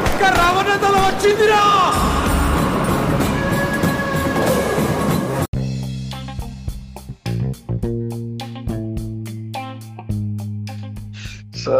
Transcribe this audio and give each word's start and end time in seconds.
అక్క 0.00 0.22
రావణదల 0.38 0.96
వచ్చిందిరా! 1.06 1.62
సో 11.62 11.74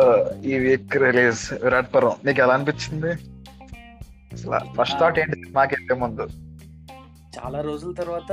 ఈ 0.51 0.55
వీక్ 0.65 0.95
రిలీజ్ 1.05 1.43
విరాట్ 1.65 1.91
పర్వం 1.95 2.17
నీకు 2.27 2.41
ఎలా 2.45 2.55
అనిపించింది? 2.59 3.13
అసలు 4.35 4.59
ఫస్ట్ 4.79 4.99
థాట్ 5.01 5.19
ఏంటి? 5.23 5.37
సినిమాకి 5.43 5.75
వెళ్ళే 5.77 5.95
ముందు. 6.03 6.25
చాలా 7.37 7.61
రోజుల 7.69 7.93
తర్వాత 8.01 8.33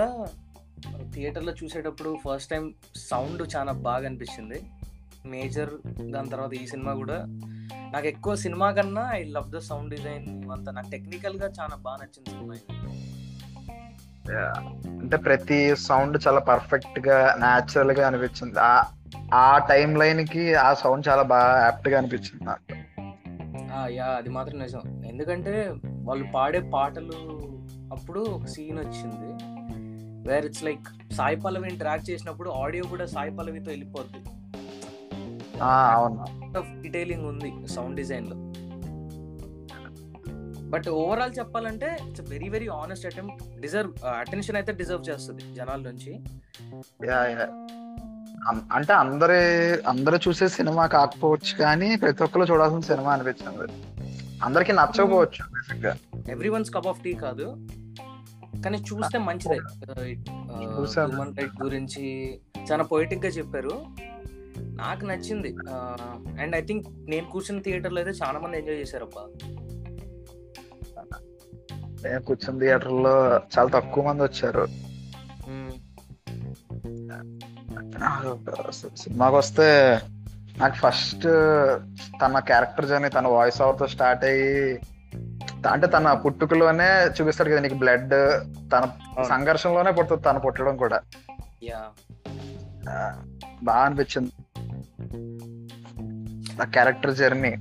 థియేటర్లో 1.14 1.54
చూసేటప్పుడు 1.60 2.12
ఫస్ట్ 2.26 2.52
టైం 2.54 2.66
సౌండ్ 3.10 3.44
చాలా 3.56 3.72
బాగా 3.88 4.06
అనిపించింది. 4.10 4.60
మేజర్ 5.34 5.72
దాని 6.14 6.30
తర్వాత 6.34 6.54
ఈ 6.62 6.66
సినిమా 6.74 6.94
కూడా 6.94 7.18
నాకు 7.94 8.08
ఎక్కువ 8.08 8.36
సినిమా 8.36 8.72
కన్నా 8.72 9.10
I 9.12 9.24
love 9.24 9.52
the 9.52 9.58
sound 9.58 9.96
design 9.96 10.52
అంతా 10.52 10.72
నాకు 10.72 10.90
టెక్నికల్గా 10.90 11.50
చాలా 11.60 11.76
బాగా 11.76 11.98
నచ్చింది 11.98 12.30
సినిమా. 12.30 12.56
అంటే 14.86 15.18
ప్రతి 15.18 15.76
సౌండ్ 15.76 16.28
చాలా 16.28 16.40
పర్ఫెక్ట్గా 16.40 17.36
న్యాచురల్గా 17.40 18.08
అనిపించింది 18.08 18.60
ఆ 18.60 18.84
ఆ 19.34 19.58
టైం 19.58 19.96
లైన్కి 19.96 20.56
ఆ 20.56 20.74
సౌండ్ 20.74 21.08
చాలా 21.08 21.22
బాగా 21.22 21.64
యాప్ట్గా 21.64 21.98
అనిపించింది 21.98 22.44
నాకు 22.44 22.64
యా 23.94 24.06
అది 24.06 24.30
మాత్రం 24.30 24.60
నిజం. 24.60 24.82
ఎందుకంటే 25.06 25.74
వాళ్ళు 26.04 26.26
పాడే 26.36 26.60
పాటలు 26.74 27.42
అప్పుడు 27.94 28.20
ఒక 28.20 28.46
సీన్ 28.46 28.80
వచ్చింది. 28.80 29.30
వేర్ 30.30 30.46
ఇట్స్ 30.46 30.64
లైక్ 30.64 31.14
సాయి 31.14 31.36
పల్లవిని 31.36 31.78
ట్రాక్ 31.78 32.10
చేసినప్పుడు 32.10 32.50
ఆడియో 32.50 32.84
కూడా 32.84 33.06
సాయి 33.06 33.32
పల్లవితో 33.32 33.72
వెళ్ళిపోద్ది. 33.72 34.22
ఆ, 35.64 35.98
అవును 36.56 36.82
డీటెయిలింగ్ 36.82 37.26
ఉంది 37.32 37.52
సౌండ్ 37.68 37.96
డిజైన్లో. 37.96 38.38
బట్ 40.74 40.88
ఓవరాల్ 40.90 41.34
చెప్పాలంటే 41.40 41.90
it's 42.08 42.24
very 42.30 42.50
very 42.50 42.68
honest 42.68 43.06
attempt 43.06 43.60
deserve 43.60 43.92
attention 44.06 44.56
అయితే 44.56 44.72
డిజర్వ్ 44.82 45.04
చేస్తుంది 45.10 45.44
జనాల 45.56 45.80
నుంచి. 45.90 46.12
అంటే 48.76 48.94
అందరి 48.94 49.40
అందరూ 49.88 50.18
చూసే 50.28 50.48
సినిమా 50.48 50.84
కాకపోవచ్చు 50.96 51.54
కానీ 51.64 51.88
ప్రతి 51.96 52.24
ఒక్కరు 52.24 52.48
చూడాల్సిన 52.52 52.80
సినిమా 52.80 53.12
అనిపించింది. 53.14 53.68
అందరికి 54.44 54.74
నచ్చకపోవచ్చు 54.74 55.44
every 56.32 56.50
one's 56.50 56.72
cup 56.74 56.88
of 56.88 57.02
tea 57.04 57.14
కాదు. 57.26 57.48
కానీ 58.66 58.78
చూస్తే 58.90 59.18
మంచిదే. 59.28 59.58
హ్యూమన్ 60.58 61.34
రైట్ 61.38 61.64
గురించి 61.64 62.06
చాలా 62.72 62.84
పొయిటిక్గా 62.84 63.30
చెప్పారు. 63.38 63.74
నాకు 64.82 65.04
నచ్చింది. 65.06 65.52
అండ్ 66.42 66.54
ఐ 66.56 66.62
థింక్ 66.62 66.88
నేను 67.10 67.28
కూర్చున్న 67.28 67.62
థియేటర్లో 67.62 68.00
అయితే 68.02 68.14
చాలా 68.26 68.40
మంది 68.40 68.60
ఎంజాయ్ 68.60 68.78
చేశారు 68.78 69.06
అబ్బా 69.06 69.24
నేను 72.06 72.22
కూర్చున్న 72.22 72.60
థియేటర్లో 72.60 73.16
చాలా 73.54 73.70
తక్కువ 73.80 74.04
మంది 74.08 74.24
వచ్చారు. 74.24 74.66
సినిమాకి 78.98 79.36
వస్తే 79.36 79.68
నాకు 80.60 80.76
ఫస్ట్ 80.76 81.28
తన 82.22 82.40
క్యారెక్టర్ 82.50 82.88
జర్నీ 82.90 83.10
తన 83.10 83.28
వాయిస్ 83.28 83.60
ఓవర్తో 83.62 83.88
స్టార్ట్ 83.88 84.24
అయ్యి 84.26 84.80
అంటే 85.72 85.88
తన 85.88 86.14
పుట్టుకలోనే 86.14 86.90
చూపిస్తాడు 87.16 87.50
కదా 87.50 87.62
నీకు 87.62 87.78
బ్లడ్ 87.84 88.14
తన 88.74 88.84
సంఘర్షణలోనే 89.30 89.92
పుడుతుంది 89.92 90.24
తను 90.24 90.40
పుట్టడం 90.40 90.78
కూడా. 90.78 91.00
బాగా 93.64 93.84
అనిపించింది. 93.86 94.32
ఆ 96.62 96.64
క్యారెక్టర్ 96.64 97.16
జర్నీ 97.16 97.56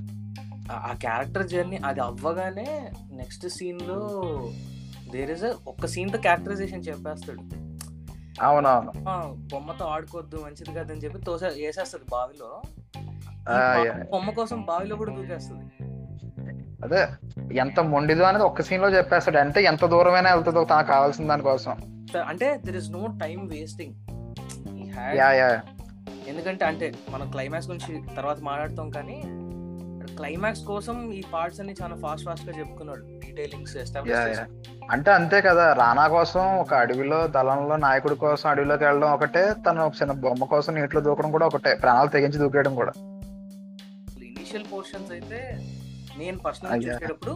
ఆ 0.73 0.95
క్యారెక్టర్ 1.01 1.49
జర్నీ 1.49 1.77
అది 1.77 2.01
అవ్వగానే 2.01 2.91
నెక్స్ట్ 3.13 3.49
సీన్లో 3.49 4.09
దేర్ 5.13 5.31
ఇస్ 5.31 5.45
ఒక్క 5.69 5.87
సీన్తో 5.87 6.19
క్యారెక్టరైజేషన్ 6.19 6.83
చెప్పేస్తాడు. 6.89 7.67
అవునవును. 8.43 8.93
బొమ్మతో 9.37 9.85
ఆడుకోవద్దు 9.85 10.37
మంచిది 10.37 10.75
కాదని 10.75 10.99
చెప్పి 10.99 11.19
తోసే 11.19 11.47
వేసేస్తుంది 11.47 12.05
బావిలో. 12.11 12.63
బొమ్మ 14.11 14.31
కోసం 14.31 14.63
బావిలో 14.63 14.97
కూడా 14.97 15.15
దూకేస్తుంది 15.15 15.65
అదే 16.85 17.09
ఎంత 17.57 17.81
మొండిదో 17.81 18.25
అనేది 18.25 18.45
ఒక్క 18.45 18.63
సీన్లో 18.63 18.89
చెప్పేస్తాడు. 18.89 19.39
అంటే 19.39 19.63
ఎంత 19.65 19.87
దూరమైనా 19.87 20.35
వెళ్తుందో 20.35 20.65
తనకు 20.65 20.87
కావాల్సిన 20.87 21.27
దానికోసం. 21.27 21.73
అంటే 22.27 22.61
there 22.65 22.77
is 22.77 22.91
no 22.91 23.07
time 23.07 23.47
wasting 23.47 23.95
yeah 25.17 25.33
yeah. 25.33 25.63
ఎందుకంటే 26.29 26.65
అంటే 26.65 26.87
మనం 27.11 27.27
క్లైమాక్స్ 27.31 27.69
గురించి 27.71 27.93
తర్వాత 28.17 28.39
మాట్లాడతాం 28.41 28.89
కానీ 28.91 29.19
క్లైమాక్స్ 30.19 30.65
కోసం 30.65 30.97
ఈ 31.13 31.23
పార్ట్స్ 31.33 31.61
అన్ని 31.61 31.75
చాలా 31.83 31.95
ఫాస్ట్ 32.03 32.27
ఫాస్ట్గా 32.27 32.53
చెప్పుకున్నాడు. 32.59 33.03
డీటెయిలింగ్స్ 33.25 33.77
ఎస్టాబ్లిష్ 33.77 34.41
అంటే 34.95 35.11
అంతే 35.11 35.39
కదా 35.41 35.65
రానా 35.73 36.09
కోసం 36.09 36.43
ఒక 36.59 36.75
అడవిలో 36.75 37.19
దళంలో 37.27 37.77
నాయకుడి 37.77 38.17
కోసం 38.25 38.47
అడవిలోకి 38.51 38.85
వెళ్ళడం 38.85 39.11
ఒకటే 39.13 39.43
తను 39.67 39.83
ఒక 39.87 39.95
చిన్న 40.03 40.13
బొమ్మ 40.25 40.45
కోసం 40.45 40.75
నీటిలో 40.75 41.01
దూకడం 41.01 41.31
కూడా 41.37 41.47
ఒకటే 41.47 41.73
ప్రాణాలు 41.75 42.09
తెగించి 42.09 42.39
దూకేయడం 42.39 42.75
కూడా. 42.75 42.93
ఇనిషియల్ 44.29 44.67
పోర్షన్స్ 44.73 45.11
అయితే 45.11 45.41
నేను 46.19 46.39
పర్సనల్. 46.39 46.85
చూసేటప్పుడు 46.87 47.35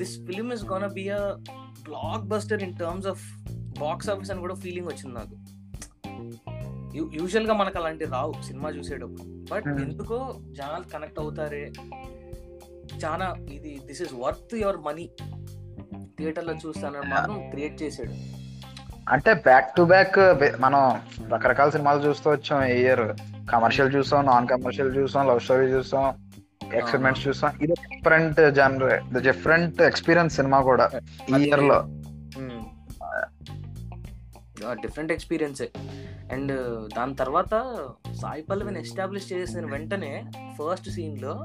this 0.00 0.14
film 0.26 0.52
is 0.52 0.64
gonna 0.72 0.88
be 0.98 1.06
a 1.08 1.22
blockbuster 2.32 2.62
in 2.62 2.76
terms 2.78 3.06
of 3.06 3.24
box 3.80 4.10
office 4.10 4.30
అని 4.30 4.40
కూడా 4.40 4.54
ఫీలింగ్ 4.54 4.88
వచ్చింది 4.92 5.14
నాకు. 5.20 5.36
యూజువల్గా 6.96 7.54
మనకు 7.54 7.78
అలాంటి 7.78 8.04
రావు 8.04 8.32
సినిమా 8.42 8.68
చూసేటప్పుడు. 8.70 9.24
But 9.52 9.64
Hmm. 9.64 9.82
ఎందుకో 9.82 10.18
జనాలు 10.50 10.86
కనెక్ట్ 10.92 11.20
అవుతారే 11.20 11.62
చాలా 13.04 13.26
ఇది 13.52 13.80
this 13.86 14.02
is 14.02 14.14
worth 14.14 14.54
your 14.54 14.78
money. 14.86 15.06
థియేటర్లో 16.18 16.54
చూస్తానని 16.54 17.08
మాత్రం 17.08 17.50
క్రియేట్ 17.50 17.82
చేసాడు 17.82 18.14
అంటే 19.10 19.34
బ్యాక్ 19.46 19.76
టు 19.76 19.82
బ్యాక్ 19.82 20.18
మనం 20.60 20.82
రకరకాల 21.32 21.70
సినిమాలు 21.70 22.00
చూస్తూ 22.08 22.30
వచ్చాం 22.30 22.60
ఈ 22.64 22.76
ఇయర్ 22.82 23.04
కమర్షియల్ 23.52 23.94
చూసాం 23.94 24.26
నాన్ 24.26 24.48
కమర్షియల్ 24.48 24.96
చూసాం 24.96 25.26
లవ్ 25.28 25.40
స్టోరీ 25.40 25.66
చూసాం 25.66 26.04
ఎక్స్పెరిమెంట్స్ 26.74 27.28
చూసాం. 27.28 27.50
ఇది 27.62 27.74
different 27.90 28.40
genre 28.54 29.22
different 29.22 29.82
experience 29.82 30.36
cinema 30.36 30.60
కూడా 30.60 30.86
ఈ 31.30 31.42
ఇయర్లో. 31.46 31.78
డిఫరెంట్ 34.82 35.12
ఎక్స్పీరియన్సే 35.12 35.68
అండ్ 36.32 36.52
దాని 36.96 37.14
తర్వాత 37.14 37.78
సాయి 38.22 38.42
పల్లవిని 38.42 38.80
ఎస్టాబ్లిష్ 38.80 39.32
చేసిన 39.32 39.66
వెంటనే 39.66 40.24
ఫస్ట్ 40.58 40.90
సీన్లో 40.90 41.44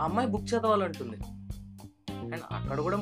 ఆ 0.00 0.04
అమ్మాయి 0.04 0.28
బుక్ 0.28 0.54
చదవాలంటుంది. 0.54 1.16
అండ్ 2.10 2.34
అక్కడ 2.34 2.80
కూడా 2.80 2.96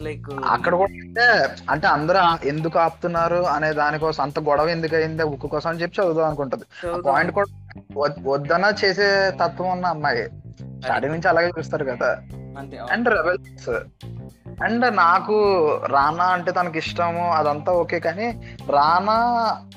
లైక్ 0.00 0.26
అక్కడ 0.44 0.74
కూడా 0.74 0.92
అంటే 0.92 1.54
అంటే 1.70 1.86
అందరూ 1.86 2.48
ఎందుకు 2.48 2.78
ఆపుతున్నారు 2.78 3.34
అనే 3.34 3.72
దానికోసం 3.72 4.22
అంత 4.22 4.40
గొడవ 4.40 4.68
ఎందుకు 4.68 4.96
అయింది 4.96 5.22
ఉక్కు 5.22 5.46
కోసం 5.46 5.70
అని 5.70 5.82
చెప్పి 5.82 6.02
చదువుదాం 6.02 6.26
అనుకుంటది. 6.26 6.64
పాయింట్ 7.02 7.32
కూడా 7.32 7.68
వద్- 7.96 8.28
వద్దన 8.28 8.72
చేసే 8.84 9.30
తత్వం 9.30 9.72
ఉన్న 9.72 9.86
అమ్మాయి. 9.86 10.28
స్టార్టింగ్ 10.82 11.12
నుంచి 11.12 11.28
అలాగే 11.28 11.50
చూస్తారు 11.58 11.84
కదా. 11.84 12.22
అండ్ 12.92 13.08
రెబల్స్ 13.08 13.68
అండ్ 14.62 14.96
నాకు 14.96 15.36
రానా 15.86 16.24
అంటే 16.24 16.52
తనకి 16.52 16.78
ఇష్టము 16.78 17.32
అదంతా 17.32 17.72
ఓకే 17.72 17.98
కానీ 18.00 18.26
రానా 18.70 19.16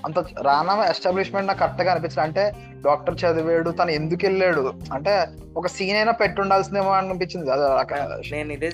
అంత 0.05 0.19
రానా 0.19 0.85
ఎస్టాబ్లిష్మెంట్ 0.85 1.47
నాకు 1.47 1.59
కరెక్ట్గా 1.59 1.91
అనిపించింది 1.91 2.21
అంటే 2.21 2.51
డాక్టర్ 2.81 3.15
చదివాడు 3.15 3.69
తను 3.69 3.91
ఎందుకు 3.91 4.25
వెళ్ళాడు? 4.25 4.73
అంటే 4.93 5.27
ఒక 5.57 5.67
సీన్ 5.67 5.97
అయినా 5.97 6.11
పెట్టి 6.11 6.41
ఉండాల్సిందేమో 6.41 6.91
అనిపించింది. 6.91 7.51
నేను 8.31 8.53
ఇదే 8.53 8.69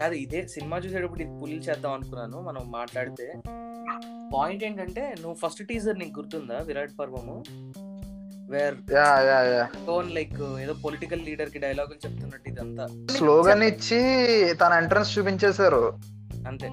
కాదు. 0.00 0.14
ఇదే 0.14 0.46
సినిమా 0.48 0.78
చూసేటప్పుడు 0.78 1.22
ఇది 1.22 1.40
పుల్లి 1.42 1.56
చేద్దాం 1.56 1.92
అనుకున్నాను 1.92 2.40
మనం 2.40 2.70
మాట్లాడితే. 2.70 3.32
పాయింట్ 4.34 4.64
ఏంటంటే 4.64 5.14
నువ్వు 5.20 5.48
ఫస్ట్ 5.48 5.66
టీజర్ 5.68 5.98
నీకు 5.98 6.20
గుర్తుందా? 6.20 6.58
Virat 6.66 6.98
Parvamu. 7.00 7.44
Where 8.52 8.74
yeah 8.92 9.20
yeah 9.20 9.40
yeah 9.40 9.68
tone 9.86 10.10
like 10.10 10.42
ఏదో 10.60 10.72
పొలిటికల్ 10.72 11.24
లీడర్కి 11.24 11.58
డైలాగులు 11.58 12.08
చెప్తున్నట్టు 12.08 12.48
ఇదంతా. 12.48 12.88
స్లోగన్ 13.10 13.62
ఇచ్చి 13.62 13.98
తన 14.54 14.72
ఎంట్రన్స్ 14.72 15.18
చూపించేశారు. 15.18 15.98
అంతే. 16.48 16.70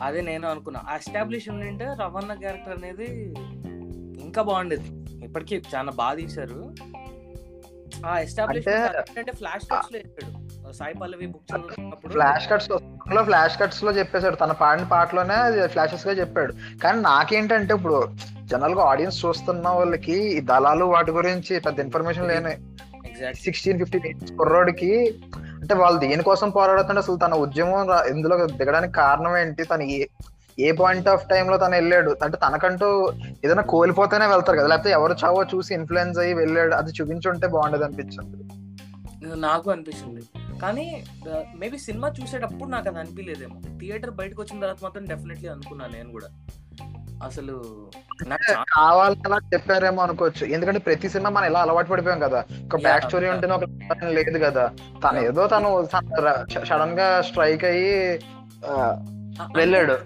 అదే 0.00 0.20
నేను 0.20 0.48
అనుకున్నా. 0.48 0.80
ఎస్టాబ్లిష్ 0.94 1.48
ఉండింటే 1.48 1.84
రవణ 1.84 2.34
క్యారెక్టర్ 2.34 2.84
అనేది 2.84 3.34
ఇంకా 4.20 4.42
బాగుండేది. 4.42 4.88
ఇప్పటికీ 5.24 5.62
చాలా 5.74 5.90
బాగా 5.90 6.14
తీశారు. 6.14 6.74
ఆ 8.06 8.18
ఎస్టాబ్లిష్ 8.18 8.68
అంటే- 8.68 9.18
అంటే 9.18 9.32
ఫ్లాష్ 9.32 9.64
కట్స్లో 9.72 9.98
వేసాడు 9.98 10.39
సాయి 10.78 10.94
పల్లవి 10.94 11.26
బుక్ 11.26 11.44
చదువుతున్నప్పుడు 11.52 12.12
ఫ్లాష్ 12.12 12.48
కట్స్లో 12.50 13.22
ఫ్లాష్ 13.24 13.58
కట్స్లో 13.60 13.92
చెప్పేశాడు. 13.92 14.36
తన 14.36 14.52
పాడిన 14.52 14.84
పాటలోనే 14.84 15.66
ఫ్లాషెస్గా 15.66 16.12
చెప్పాడు. 16.12 16.52
కానీ 16.82 17.00
నాకేంటంటే 17.00 17.74
ఇప్పుడు 17.74 18.08
జనరల్గా 18.44 18.82
ఆడియన్స్ 18.82 19.24
చూస్తున్న 19.24 19.68
వాళ్ళకి 19.68 20.16
ఈ 20.36 20.40
దళాలు 20.40 20.84
వాటి 20.84 21.10
గురించి 21.10 21.60
పెద్ద 21.60 21.80
ఇన్ఫర్మేషన్ 21.80 22.28
లేని 22.28 22.54
సిక్స్టీన్ 23.34 23.78
ఫిఫ్టీన్ 23.78 24.06
ఇయర్స్ 24.06 24.32
కుర్రోడికి 24.32 24.90
అంటే 25.36 25.74
వాళ్ళు 25.74 25.98
దేనికోసం 26.00 26.50
పోరాడుతుంటే 26.50 27.00
అసలు 27.00 27.16
తన 27.16 27.34
ఉద్యమం 27.34 27.80
ఇందులో 28.16 28.46
దిగడానికి 28.46 28.92
కారణం 28.92 29.36
ఏంటి? 29.36 29.64
తను 29.64 29.82
ఏ 29.82 30.06
ఏ 30.58 30.70
పాయింట్ 30.72 31.08
ఆఫ్ 31.08 31.26
టైం 31.28 31.50
లో 31.50 31.56
తను 31.56 31.74
వెళ్ళాడు? 31.74 32.16
అంటే 32.22 32.36
తనకంటూ 32.36 33.12
ఏదైనా 33.44 33.62
కోల్పోతేనే 33.62 34.26
వెళ్తారు 34.26 34.58
కదా. 34.58 34.66
లేకపోతే 34.66 34.90
ఎవరు 34.90 35.14
చావో 35.24 35.44
చూసి 35.54 35.74
ఇన్ఫ్లుయెన్స్ 35.74 36.18
అయ్యి 36.18 36.34
వెళ్ళాడు. 36.34 36.74
అది 36.74 36.92
చూపించుంటే 37.00 37.46
బాగుండేది 37.46 37.84
అనిపించింది. 37.84 38.36
నాకు 39.40 39.70
అనిపించింది 39.70 40.22
కానీ 40.62 41.04
మేబీ 41.58 41.78
సినిమా 41.78 42.12
చూసేటప్పుడు 42.22 42.70
నాకు 42.70 42.88
అది 42.88 42.98
అనిపించలేదేమో 42.98 43.78
థియేటర్ 43.78 44.10
బయటకు 44.10 44.42
వచ్చిన 44.42 44.60
తర్వాత 44.60 44.76
మాత్రం 44.82 45.04
డెఫినెట్లీ 45.04 45.48
అనుకున్నాను 45.48 45.92
నేను 45.92 46.10
కూడా. 46.10 46.26
అసలు 47.24 47.64
నాకు 48.26 48.52
చాలా 48.52 48.64
కావాలని 48.72 49.22
అలా 49.26 49.36
చెప్పారేమో 49.54 50.02
అనుకోవచ్చు. 50.02 50.46
ఎందుకంటే 50.46 50.78
ప్రతి 50.78 51.08
సినిమా 51.08 51.30
మనం 51.30 51.44
ఎలా 51.44 51.60
అలవాటు 51.60 51.88
పడిపోయాం 51.88 52.20
కదా. 52.20 52.44
ఒక 52.66 52.76
బ్యాక్ 52.76 53.04
స్టోరీ. 53.04 53.28
ఉంటేనే 53.28 53.54
ఒక 53.54 53.64
లేదు 54.08 54.38
కదా. 54.38 54.72
తను 55.04 55.20
ఏదో 55.20 55.46
తను 55.46 55.88
సడన్గా 56.64 57.22
స్ట్రైక్ 57.22 57.64
అయ్యి 57.64 58.20
వెళ్ళాడు. 59.56 59.98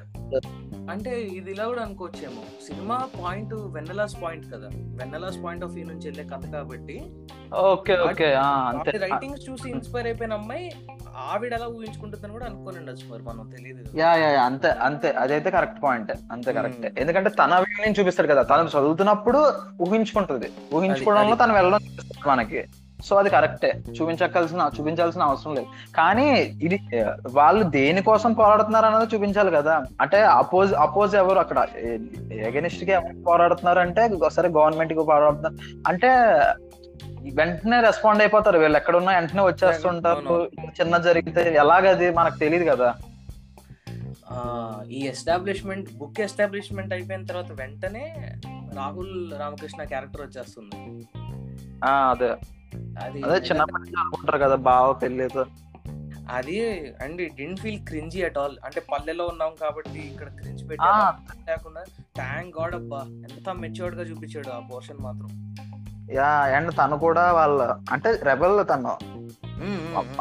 అంటే 0.90 1.20
ఇది 1.20 1.50
ఇలా 1.50 1.64
కూడా 1.64 1.82
అనుకోవచ్చేమో. 1.82 2.42
సినిమా 2.66 3.08
పాయింట్ 3.24 3.54
వెన్నెలాస్ 3.54 4.22
పాయింట్ 4.22 4.46
కదా. 4.46 4.68
వెన్నెలాస్ 4.74 5.36
పాయింట్ 5.44 5.64
ఆఫ్ 5.64 5.72
వ్యూ 5.72 5.86
నుంచి 5.86 6.10
వెళ్ళే 6.10 6.24
కథ 6.24 6.50
కాబట్టి. 6.52 7.04
Okay 7.54 7.98
okay. 7.98 8.34
రైటింగ్స్ 8.98 9.50
చూసి 9.50 9.70
ఇన్స్పైర్ 9.70 10.06
అయిపోయిన 10.06 10.32
అమ్మాయి 10.32 10.72
ఆవిడ 11.30 11.52
ఎలా 11.52 11.66
ఊహించుకుంటుందని 11.66 12.32
కూడా 12.32 12.46
అనుకోని 12.46 12.78
ఉండొచ్చు 12.78 13.12
మరి 13.12 13.22
మనం 13.22 13.50
తెలియదు. 13.56 13.84
యా 13.96 14.14
యా 14.14 14.42
అంతే 14.42 14.68
అంతే. 14.70 15.10
అదైతే 15.10 15.50
కరెక్ట్ 15.50 15.82
పాయింట్. 15.82 16.12
అంతే 16.32 16.52
కరెక్ట్. 16.52 17.00
ఎందుకంటే 17.00 17.30
తన 17.30 17.54
వ్యూ 17.54 17.94
చూపిస్తాడు 18.00 18.28
కదా. 18.28 18.42
తను 18.42 18.68
చదువుతున్నప్పుడు 18.68 19.52
ఊహించుకుంటది. 19.82 20.50
ఊహించుకోవడంలో 20.74 21.36
తను 21.36 21.54
వెళ్ళడం 21.54 21.80
మనకి. 22.26 22.64
సో 23.02 23.16
అది 23.16 23.30
కరెక్టే. 23.30 23.82
చూపించకల్సిన 24.00 24.70
చూపించాల్సిన 24.80 25.22
అవసరం 25.22 25.54
లేదు. 25.54 25.66
కానీ 25.96 26.32
ఇది 26.38 26.80
వాళ్ళు 27.30 27.62
దేనికోసం 27.62 28.32
పోరాడుతున్నారు 28.32 28.86
అన్నది 28.86 29.14
చూపించాలి 29.14 29.50
కదా. 29.50 29.84
అంటే 30.00 30.22
అపోజ్ 30.22 30.74
అపోజ్ 30.74 31.14
ఎవరు 31.14 31.38
అక్కడ? 31.38 31.66
ఎగనిస్ట్కి 32.32 32.92
ఎవరు 32.92 33.22
పోరాడుతున్నారు 33.22 33.78
అంటే 33.78 34.10
సరే 34.28 34.48
గవర్నమెంట్కి 34.48 35.00
పోరాడుతున్నారు 35.00 35.82
అంటే 35.88 36.08
వెంటనే 37.32 37.80
రెస్పాండ్ 37.80 38.22
అయిపోతారు. 38.22 38.58
వీళ్ళు 38.58 38.76
ఎక్కడ 38.76 38.96
ఉన్నా 38.96 39.12
వెంటనే 39.12 39.42
వచ్చేస్తుంటారు. 39.42 40.50
చిన్న 40.64 40.96
జరిగితే 40.96 41.54
ఎలాగది 41.54 42.10
మనకు 42.10 42.38
తెలియదు 42.38 42.70
కదా. 42.70 42.94
ఈ 44.90 45.06
ఎస్టాబ్లిష్మెంట్ 45.06 45.88
బుక్ 45.98 46.20
ఎస్టాబ్లిష్మెంట్ 46.20 46.92
అయిపోయిన 46.92 47.24
తర్వాత 47.24 47.52
వెంటనే 47.52 48.32
రాహుల్ 48.76 49.40
రామకృష్ణ 49.40 49.82
క్యారెక్టర్ 49.82 50.20
వచ్చేస్తుంది. 50.20 51.06
ఆ 51.84 52.10
అదే. 52.10 52.34
అది 53.02 53.22
అదే 53.24 53.46
చిన్నప్పటి 53.46 53.82
నుంచి 53.82 54.00
అనుకుంటారు 54.00 54.38
కదా 54.38 54.54
బావ 54.54 54.92
పెళ్ళితో. 54.92 55.44
అది 56.30 56.84
and 57.02 57.36
didn't 57.36 57.60
feel 57.60 57.86
cringy 57.86 58.22
at 58.22 58.38
all 58.38 58.56
అంటే 58.64 58.80
పల్లెలో 58.92 59.26
ఉన్నాం 59.26 59.52
కాబట్టి 59.60 59.98
ఇక్కడ 59.98 60.28
క్రింజ్ 60.28 60.62
ఆ, 60.62 60.66
పెట్టారు. 60.66 61.16
లేకుండా 61.50 61.80
థ్యాంక్ 62.16 62.60
గాడ్ 62.60 62.74
అబ్బా 62.74 62.98
ఎంత 62.98 63.48
మెచ్యూర్డ్గా 63.50 64.02
చూపించాడు 64.02 64.48
ఆ 64.50 64.68
పోర్షన్ 64.72 65.02
మాత్రం. 65.02 65.30
యా 66.12 66.30
అండ్ 66.56 66.72
తను 66.78 66.98
కూడా 66.98 67.32
వాళ్ళ 67.32 67.76
అంటే 67.92 68.18
రెబల్ 68.22 68.66
తను. 68.72 68.94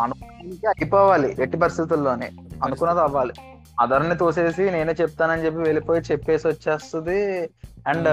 అనుకున్నది 0.01 0.67
అయిపోవాలి 0.67 1.35
ఎట్టి 1.39 1.57
పరిస్థితుల్లోనే. 1.57 2.31
అనుకున్నది 2.63 2.99
అవ్వాలి. 2.99 3.33
అదర్ని 3.79 4.17
తోసేసి 4.17 4.71
నేనే 4.71 4.93
చెప్తానని 5.01 5.45
చెప్పి 5.45 5.59
వెళ్ళిపోయి 5.59 6.01
చెప్పేసి 6.01 6.47
వచ్చేస్తుంది. 6.47 7.49
అండ్ 7.87 8.09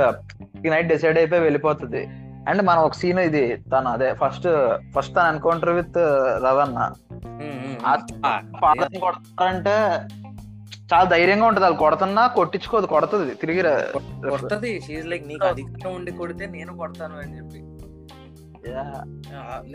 ఈ 0.67 0.71
నైట్ 0.71 0.89
డిసైడ్ 0.89 1.19
అయిపోయి 1.19 1.41
వెళ్ళిపోతుంది. 1.41 2.03
అండ్ 2.49 2.63
మనం 2.63 2.83
ఒక 2.83 2.93
సీన్ 2.93 3.19
ఇది 3.19 3.57
తను 3.57 3.89
అదే 3.89 4.15
ఫస్ట్ 4.15 4.49
ఫస్ట్ 4.97 5.17
తన 5.17 5.27
ఎన్కౌంటర్ 5.27 5.71
విత్ 5.71 5.99
రవన్న 6.45 6.93
ఫాదర్ 8.61 9.01
కొడతారంటే 9.01 9.71
చాలా 10.95 11.05
ధైర్యంగా 11.05 11.47
ఉంటది. 11.47 11.63
వాళ్ళు 11.63 11.79
కొడుతున్నా 11.79 12.27
కొట్టించుకోదు 12.27 12.87
కొడుతుంది. 12.87 13.35
తిరిగి 13.35 13.61
ర- 13.61 13.85
కొడుతుంది. 14.29 14.81
షీజ్ 14.81 15.07
లైక్ 15.07 15.29
నీకు 15.29 15.47
అధికారం 15.47 15.95
ఉండి 15.95 16.13
కొడితే 16.13 16.47
నేను 16.47 16.77
కొడతాను 16.77 17.19
అని 17.19 17.37
చెప్పి. 17.37 17.63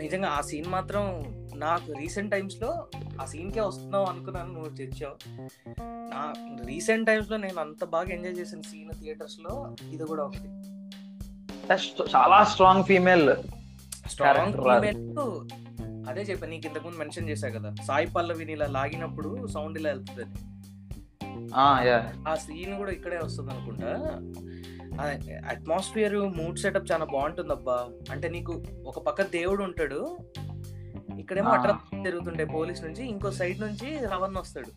నిజంగా 0.02 0.28
ఆ 0.28 0.40
సీన్ 0.40 0.64
మాత్రం 0.68 1.24
నాకు 1.56 1.92
రీసెంట్ 1.92 2.30
టైమ్స్లో 2.30 2.86
ఆ 3.22 3.24
సీన్ 3.24 3.52
కే 3.52 3.60
వస్తున్నావు 3.60 4.04
అనుకున్నాను. 4.04 4.52
నువ్వు 4.52 4.76
తెచ్చావు. 4.76 5.48
నా 5.80 6.32
రీసెంట్ 6.66 7.06
టైమ్స్లో 7.06 7.36
నేను 7.36 7.60
అంత 7.60 7.84
బాగా 7.84 8.10
ఎంజాయ్ 8.10 8.38
చేసిన 8.38 8.60
సీన్ 8.60 9.02
థియేటర్స్లో 9.02 9.74
ఇది 9.92 10.04
కూడా 10.04 10.24
ఒకటి. 10.24 10.75
చాలా 12.10 12.38
స్ట్రాంగ్ 12.44 12.84
ఫీమేల్ 12.84 13.28
స్ట్రాంగ్ 14.06 14.56
అదే 16.10 16.22
చెప్పా 16.22 16.46
నీకు 16.46 16.66
ఇంతకు 16.66 16.84
ముందు 16.84 16.98
మెన్షన్ 16.98 17.28
చేశా 17.28 17.48
కదా 17.48 17.70
సాయి 17.82 18.06
పల్లవిని 18.06 18.52
ఇలా 18.52 18.66
లాగినప్పుడు 18.66 19.30
సౌండ్ 19.46 19.78
ఇలా 19.78 19.90
వెళ్తుంది. 19.90 20.24
ఆ 22.26 22.34
సీన్ 22.36 22.78
కూడా 22.78 22.92
ఇక్కడే 22.92 23.18
వస్తుంది 23.18 23.50
అనుకుంటా. 23.50 23.90
అట్మాస్ఫియర్ 25.48 26.16
మూడ్ 26.36 26.58
సెటప్ 26.58 26.90
చాలా 26.92 27.04
బాగుంటుంది 27.04 27.52
అబ్బా 27.52 27.76
అంటే 28.12 28.28
నీకు 28.28 28.54
ఒక 28.86 28.98
పక్క 28.98 29.22
దేవుడు 29.30 29.62
ఉంటాడు 29.62 30.00
ఇక్కడేమో 31.18 31.50
ఆ. 31.50 31.56
అట్రా 31.56 31.74
జరుగుతుండే 32.04 32.44
పోలీస్ 32.54 32.84
నుంచి 32.84 33.08
ఇంకో 33.08 33.30
సైడ్ 33.32 33.60
నుంచి 33.60 33.90
రవణ్ 34.06 34.36
వస్తాడు. 34.36 34.70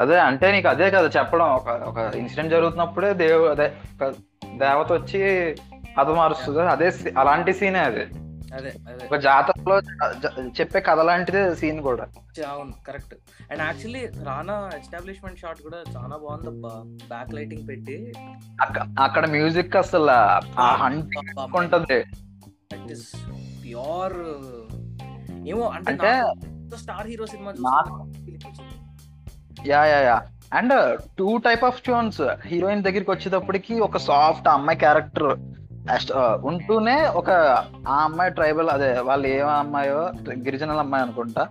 అదే 0.00 0.20
అంటే 0.20 0.52
నీకు 0.52 0.68
అదే 0.68 0.90
కదా 0.90 1.20
చెప్పడం. 1.20 1.46
ఒక 1.46 1.68
ఒక 1.68 2.14
ఇన్సిడెంట్ 2.14 2.50
జరుగుతున్నప్పుడే 2.50 3.14
దేవు 3.14 3.44
అదే 3.44 3.72
ఒక 4.02 4.14
దేవత 4.56 4.92
వచ్చి 4.92 5.50
హతమారుస్తుంది 5.98 6.60
అదే 6.60 6.92
అలాంటి 7.18 7.52
సీనే 7.52 7.78
అది. 7.78 8.00
అదే 8.54 8.72
ఒక 9.06 9.16
జాతరలో 9.16 9.80
చెప్పే 10.60 10.80
కథ 10.80 11.00
లాంటిదే 11.00 11.54
సీన్ 11.54 11.80
కూడా. 11.80 12.06
అవును 12.50 12.72
correct. 12.86 13.14
And 13.50 13.62
actually 13.62 14.06
Rana 14.06 14.70
establishment 14.78 15.38
shot 15.38 15.62
కూడా 15.62 15.78
చాలా 15.96 16.16
బాగుందబ్బా. 16.16 16.70
బ్యాక్ 16.86 17.34
లైటింగ్ 17.34 17.68
పెట్టి. 17.68 18.12
అక్క- 18.60 19.00
అక్కడ 19.00 19.26
మ్యూజిక్ 19.26 19.76
అసలు 19.76 20.10
ఉంటది. 21.56 22.00
దట్ 22.74 22.92
ఇస్ 22.92 23.12
ప్యూర్ 23.64 24.26
ఏమో 25.48 25.66
అంటే 25.66 26.22
star 26.76 27.06
hero 27.06 27.26
cinema 27.26 27.52
yeah 29.66 29.84
yeah 29.84 29.98
yeah. 29.98 30.22
And 30.54 31.00
two 31.18 31.36
type 31.36 31.64
of 31.64 31.82
tunes. 31.82 32.22
Heroine 32.46 32.82
దగ్గరికి 32.82 33.10
వచ్చేటప్పటికి 33.10 33.80
ఒక 33.80 33.96
సాఫ్ట్ 33.96 34.48
అమ్మాయి 34.48 34.78
క్యారెక్టర్ 34.78 35.38
ఉంటూనే 36.44 37.06
ఒక 37.06 37.30
ఆ 37.88 37.94
అమ్మాయి 37.94 38.30
ట్రైబల్ 38.30 38.70
అదే 38.70 39.00
వాళ్ళు 39.00 39.26
ఏ 39.26 39.40
అమ్మాయో 39.40 40.10
గిరిజనుల 40.32 40.78
అమ్మాయి 40.78 41.04
అనుకుంటా. 41.04 41.48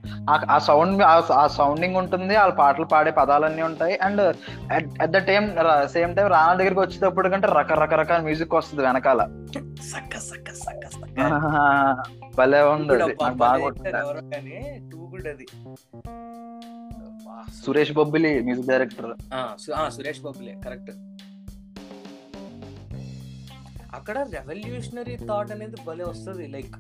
ఆ- 0.50 0.57
సౌండ్ 0.57 1.03
ఆ 1.31 1.47
సౌండింగ్ 1.47 1.95
ఉంటుంది 1.95 2.38
వాళ్ళ 2.38 2.53
పాటలు 2.53 2.85
పాడే 2.85 3.11
పదాలన్నీ 3.11 3.61
ఉంటాయి. 3.61 3.97
And 3.97 4.21
at 4.73 5.11
the 5.11 5.17
time 5.17 5.56
same 5.85 6.15
time 6.15 6.27
Rana 6.27 6.53
దగ్గరికి 6.53 6.79
వచ్చేటప్పుడు 6.79 7.29
కంటే 7.29 7.47
రకరకరకాల 7.47 8.21
మ్యూజిక్ 8.21 8.53
వస్తుంది 8.53 8.85
వెనకాల. 8.85 9.21
భలే 12.38 12.61
నాకు 12.61 13.35
బాగా 13.35 13.66
సురేష్ 17.64 17.92
బొబ్బిలి 17.92 18.42
మ్యూజిక్ 18.44 18.68
డైరెక్టర్. 18.68 19.14
సురేష్ 19.92 20.22
బాబులే 20.22 20.54
కరెక్ట్. 20.66 20.92
అక్కడ 23.94 24.18
రెవల్యూషనరీ 24.34 25.16
థాట్ 25.16 25.52
అనేది 25.52 25.78
భలే 25.88 26.04
వస్తుంది 26.04 26.48
లైక్ 26.48 26.76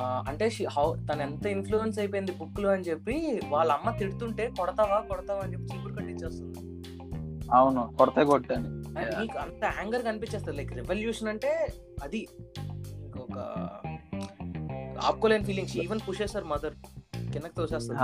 అంటే 0.00 0.50
హౌ 0.70 0.84
తను 0.94 1.22
ఎంత 1.22 1.46
ఇన్ఫ్లుయెన్స్ 1.46 1.98
అయిపోయింది 1.98 2.32
బుక్లో 2.32 2.68
అని 2.70 2.82
చెప్పి 2.82 3.40
వాళ్ళ 3.48 3.72
అమ్మ 3.72 3.90
తిడుతుంటే 3.96 4.50
కొడతావా 4.58 5.00
కొడతావా 5.00 5.40
అని 5.40 5.52
చెప్పి 5.52 5.66
చీపురు 5.72 5.94
కట్టించేస్తుంది. 5.94 6.58
అవును 7.52 7.94
కొడతే 7.98 8.24
కొట్టాను. 8.24 8.68
నీకు 9.20 9.38
అంత 9.38 9.64
యాంగర్ 9.64 10.02
కనిపించేస్తుంది 10.02 10.56
లైక్ 10.58 10.72
రెవల్యూషన్ 10.72 11.28
అంటే 11.28 11.50
అది. 12.02 12.28
ఇంకొక 13.04 13.38
ఆపుకోలేని 15.06 15.44
ఫీలింగ్స్ 15.44 15.76
ఈవెన్ 15.76 16.00
పుష్ 16.08 16.22
చేస్తారు 16.22 16.44
మదర్ 16.44 16.74
కిందకి 17.32 17.54
తోసేస్తుంది 17.56 18.00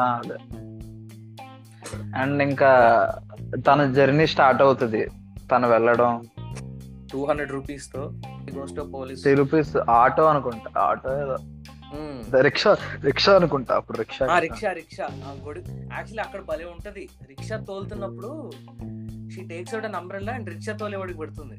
అండ్ 1.95 2.43
ఇంకా 2.43 2.71
తన 3.67 3.93
జర్నీ 3.93 4.27
స్టార్ట్ 4.27 4.63
అవుతుంది. 4.63 5.09
తను 5.53 5.69
వెళ్ళడం. 5.69 6.27
టూ 7.13 7.25
హండ్రెడ్ 7.25 7.53
రూపీస్తో 7.53 8.13
పోలీస్ 8.95 9.23
త్రీ 9.23 9.35
రూపీస్ 9.35 9.77
ఆటో 9.91 10.25
అనుకుంటా. 10.25 10.81
ఆటో 10.81 11.11
రిక్షా 12.41 12.77
రిక్షా 13.05 13.37
అనుకుంటా 13.37 13.77
అప్పుడు 13.77 13.99
రిక్షా. 13.99 14.39
Rickshaw 14.39 14.73
rickshaw. 14.73 15.09
యాక్చువల్లీ 15.13 16.23
అక్కడ 16.23 16.41
భలే 16.41 16.65
ఉంటది. 16.65 17.09
Rickshaw 17.29 17.57
తోలుతున్నప్పుడు 17.57 18.53
she 19.35 19.43
takes 19.49 19.75
out 19.75 19.87
umbrella 19.87 20.33
and 20.33 20.51
rickshaw 20.51 20.73
తోలేవాడికి 20.73 21.19
పెడుతుంది. 21.19 21.55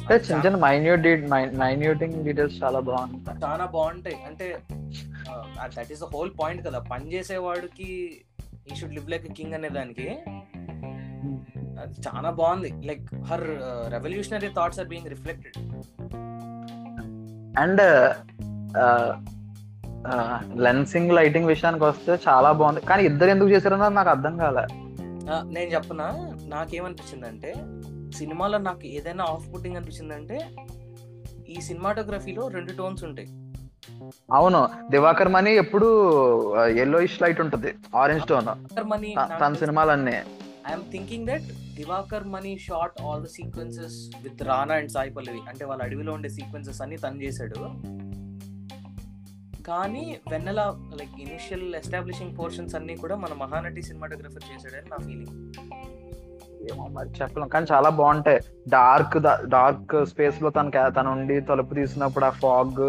చిన్న 0.00 0.46
చిన్న 0.46 0.56
మైన్యూట్ 0.56 1.06
మైన్యూటింగ్ 1.58 2.24
డీటెయిల్స్ 2.24 2.64
చాలా 2.64 2.80
బాగుంటాయి. 2.80 3.38
చాలా 3.44 3.64
బాగుంటాయి. 3.64 4.16
అంటే 4.26 4.58
that 5.76 5.92
is 5.92 6.00
the 6.00 6.04
whole 6.04 6.30
point 6.40 6.66
కదా. 6.66 6.78
పని 6.78 7.12
చేసేవాడికి 7.12 7.88
ఈ 8.72 8.76
షుడ్ 8.76 8.94
లివ్ 8.94 9.10
లైక్ 9.10 9.26
కింగ్ 9.32 9.54
అనే 9.54 9.68
దానికి. 9.68 10.08
అది 11.80 11.94
చాలా 12.08 12.30
బాగుంది. 12.30 12.70
Like 12.86 13.14
her 13.14 13.46
revolutionary 13.92 14.48
thoughts 14.48 14.80
are 14.80 14.88
being 14.88 15.08
reflected 15.08 15.56
and 17.58 17.82
lensing 20.62 21.12
lighting 21.12 21.46
విషయానికి 21.46 21.84
వస్తే 21.84 22.12
చాలా 22.28 22.52
బాగుంది. 22.52 22.80
కానీ 22.80 23.02
ఇద్దరు 23.02 23.30
ఎందుకు 23.30 23.48
చేశారన్నది 23.48 23.94
నాకు 23.94 24.08
అర్థం 24.08 24.36
కాలే. 24.36 24.66
నేను 25.54 25.70
చెప్పనా? 25.70 26.06
నాకేమనిపించింది 26.44 27.26
అంటే 27.26 27.54
సినిమాలో 28.16 28.58
నాకు 28.58 28.86
ఏదైనా 28.86 29.24
ఆఫ్ 29.24 29.52
పుట్టింగ్ 29.54 29.76
అనిపించింది 29.76 30.14
అంటే 30.14 30.38
ఈ 31.48 31.60
సినిమాటోగ్రఫీలో 31.60 32.48
రెండు 32.48 32.72
టోన్స్ 32.78 33.04
ఉంటాయి. 33.04 33.28
అవును 34.32 34.60
దివాకర్ 34.90 35.30
మనీ 35.36 35.52
ఎప్పుడు 35.62 35.88
ఎల్లోయిష్ 36.84 37.22
లైట్ 37.22 37.40
ఉంటది 37.40 37.70
ఆరెంజ్ 37.96 38.26
టోన్ 38.26 38.50
తన 39.42 39.52
సినిమాలన్నీ. 39.54 40.16
I'm 40.68 40.84
thinking 40.92 41.26
that 41.26 41.46
Divakar 41.76 42.26
Mani 42.34 42.58
shot 42.58 43.02
all 43.02 43.22
the 43.22 43.26
sequences 43.26 43.96
with 44.22 44.42
Rana 44.42 44.74
and 44.74 44.90
Sai 44.90 45.10
Pallavi 45.10 45.40
అంటే 45.48 45.64
వాళ్ళ 45.64 45.82
అడవిలో 45.82 46.12
ఉండే 46.12 46.28
సీక్వెన్సెస్ 46.28 46.82
అన్ని 46.82 46.96
తను 46.96 47.22
చేశాడు. 47.22 47.60
కానీ 49.68 50.04
Vennela 50.30 50.60
like 50.98 51.16
initial 51.20 51.74
establishing 51.74 52.38
portions 52.38 52.74
అన్ని 52.74 52.96
కూడా 52.96 53.16
మన 53.16 53.32
మహానటి 53.42 53.82
సినిమాటోగ్రఫర్ 53.82 54.48
చేశాడని 54.50 54.90
నా 54.90 54.98
ఫీలింగ్ 55.06 55.36
ఏమో 56.70 56.86
మరి 56.86 57.10
చెప్పలేం 57.22 57.48
కానీ 57.48 57.66
చాలా 57.72 57.90
బాగుంటాయి. 57.98 58.40
డార్క్ 58.68 59.16
డార్క్ 59.48 59.94
స్పేస్లో 60.06 60.50
తన 60.50 60.88
తన 60.88 61.06
ఉండి 61.08 61.40
తలుపు 61.40 61.74
తీసినప్పుడు 61.74 62.24
ఆ 62.24 62.32
ఫాగ్ 62.42 62.82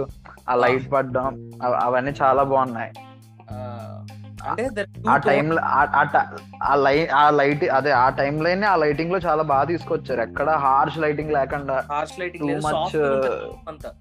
ఆ 0.49 0.55
లైట్ 0.55 0.91
పడడం 0.91 1.25
అవ- 1.63 1.79
అవన్నీ 1.81 2.11
చాలా 2.21 2.43
బాగున్నాయి. 2.43 2.91
ఆ 5.09 5.17
టైం 5.17 5.57
ఆ 6.63 6.75
లైట్ 6.75 7.11
ఆ 7.11 7.29
లైట్ 7.29 7.63
అదే 7.69 7.91
ఆ 7.91 8.09
టైం 8.09 8.41
లైన్ 8.41 8.63
ఆ 8.63 8.75
లైటింగ్లో 8.75 9.17
చాలా 9.17 9.43
బాగా 9.43 9.63
తీసుకొచ్చారు. 9.63 10.21
ఎక్కడ 10.21 10.49
హార్ష్ 10.49 10.97
లైటింగ్ 10.97 11.31
లేకుండా 11.31 11.83
హార్ష్ 11.91 12.19
లైటింగ్ 12.19 12.43
too 12.43 12.51
లేదు 12.51 12.61
much, 12.61 12.71
సాఫ్ట్ 12.71 13.69
అంతా. 13.69 13.91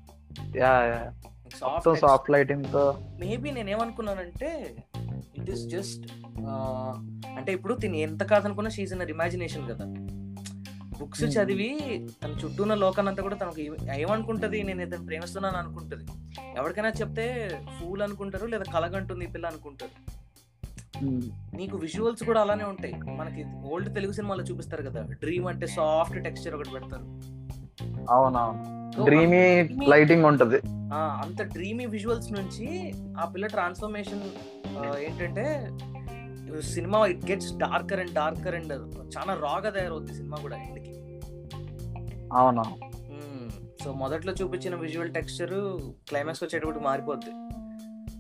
యా 0.56 0.72
మొత్తం 1.44 1.58
సాఫ్ట్ 1.58 2.00
సాఫ్ట్ 2.00 2.30
లైటింగ్తో 2.30 2.98
మేబీ 3.20 3.50
నేనేమనుకున్నానంటే 3.50 4.74
ఇట్ 5.36 5.50
ఈస్ 5.50 5.66
జస్ట్ 5.66 6.04
అంటే 7.38 7.52
ఇప్పుడు 7.52 7.74
తిని 7.74 8.00
ఎంత 8.00 8.22
కాదనుకున్నా 8.22 8.70
షీజ్ 8.70 8.92
ఇన్ 8.92 9.02
ఇమాజినేషన్ 9.02 9.68
కదా. 9.68 9.84
బుక్స్. 11.00 11.24
చదివి 11.36 11.70
తన 12.22 12.30
చుట్టూ 12.44 12.62
ఉన్న 12.62 12.74
లోకానంతా 12.74 13.22
కూడా 13.22 13.36
తనకు 13.42 13.60
ఏమనుకుంటది? 13.98 14.62
నేను 14.62 14.82
ఇతను 14.82 15.04
ప్రేమిస్తున్నాను 15.06 15.58
అనుకుంటది. 15.62 16.04
ఎవరికైనా 16.56 16.90
చెప్తే 17.00 17.26
ఫూల్ 17.78 18.02
అనుకుంటారు 18.02 18.46
లేదా 18.54 18.66
కలగంటుంది 18.74 19.26
పిల్ల 19.26 19.46
అనుకుంటారు. 19.46 19.94
నీకు 21.56 21.76
విజువల్స్ 21.76 22.22
కూడా 22.24 22.40
అలానే 22.40 22.64
ఉంటాయి. 22.64 22.94
మనకి 23.20 23.44
ఓల్డ్ 23.72 23.94
తెలుగు 23.94 24.12
సినిమాలో 24.12 24.42
చూపిస్తారు 24.44 24.82
కదా 24.88 25.02
డ్రీమ్ 25.02 25.46
అంటే 25.48 25.66
సాఫ్ట్ 25.66 26.18
టెక్స్చర్ 26.24 26.54
ఒకటి 26.54 26.70
పెడతారు. 26.70 27.04
డ్రీమీ 29.04 29.44
లైటింగ్ 29.88 30.24
ఉంటది. 30.24 30.60
అంత 30.94 31.42
డ్రీమీ 31.42 31.86
విజువల్స్ 31.86 32.30
నుంచి 32.32 32.66
ఆ 33.20 33.24
పిల్ల 33.34 33.46
ట్రాన్స్ఫర్మేషన్ 33.46 34.22
ఏంటంటే 34.98 35.44
cinema 36.60 36.98
it 37.06 37.24
gets 37.30 37.50
darker 37.56 38.00
and 38.00 38.12
darker 38.12 38.54
and 38.54 38.72
చాలా 39.16 39.32
రాగా 39.46 39.70
తయారవుద్ది 39.70 40.14
సినిమా 40.14 40.38
కూడా 40.38 40.56
ఎండ్కి. 40.56 40.89
అవును. 42.32 42.64
సో 43.84 43.92
మొదట్లో 43.92 44.32
చూపించిన 44.32 44.74
విజువల్ 44.74 45.14
టెక్స్చర్ 45.14 45.54
క్లైమాక్స్ 46.08 46.44
వచ్చేటప్పుడు 46.44 46.78
మారిపోద్ది. 46.78 47.32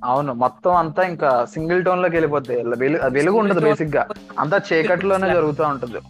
అవును. 0.04 0.32
మొత్తం 0.32 0.76
అంతా 0.76 1.02
ఇంకా 1.02 1.44
సింగిల్ 1.44 1.84
టోన్లోకి 1.84 2.16
వెళ్ళిపోతాయి 2.16 2.62
వెలుగు 3.08 3.38
ఉండదు 3.38 3.60
బేసిక్గా 3.60 4.06
అంతా 4.38 4.60
చీకట్లోనే 4.72 5.34
జరుగుతూ 5.34 5.64
ఉంటది. 5.64 6.00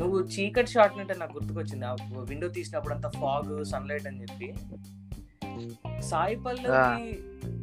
నువ్వు 0.00 0.20
చీకటి 0.20 0.70
షాట్ 0.70 0.98
అంటే 0.98 1.14
నాకు 1.14 1.38
గుర్తుకొచ్చింది. 1.38 1.84
ఆ 1.84 1.96
విండో 2.20 2.48
తీసినప్పుడు 2.48 2.94
అంతా 2.94 3.08
ఫాగ్ 3.08 3.64
సన్లైట్ 3.64 4.06
అని 4.06 4.22
చెప్పి. 4.22 4.54
సాయి 6.00 6.36
పల్లవి 6.36 7.12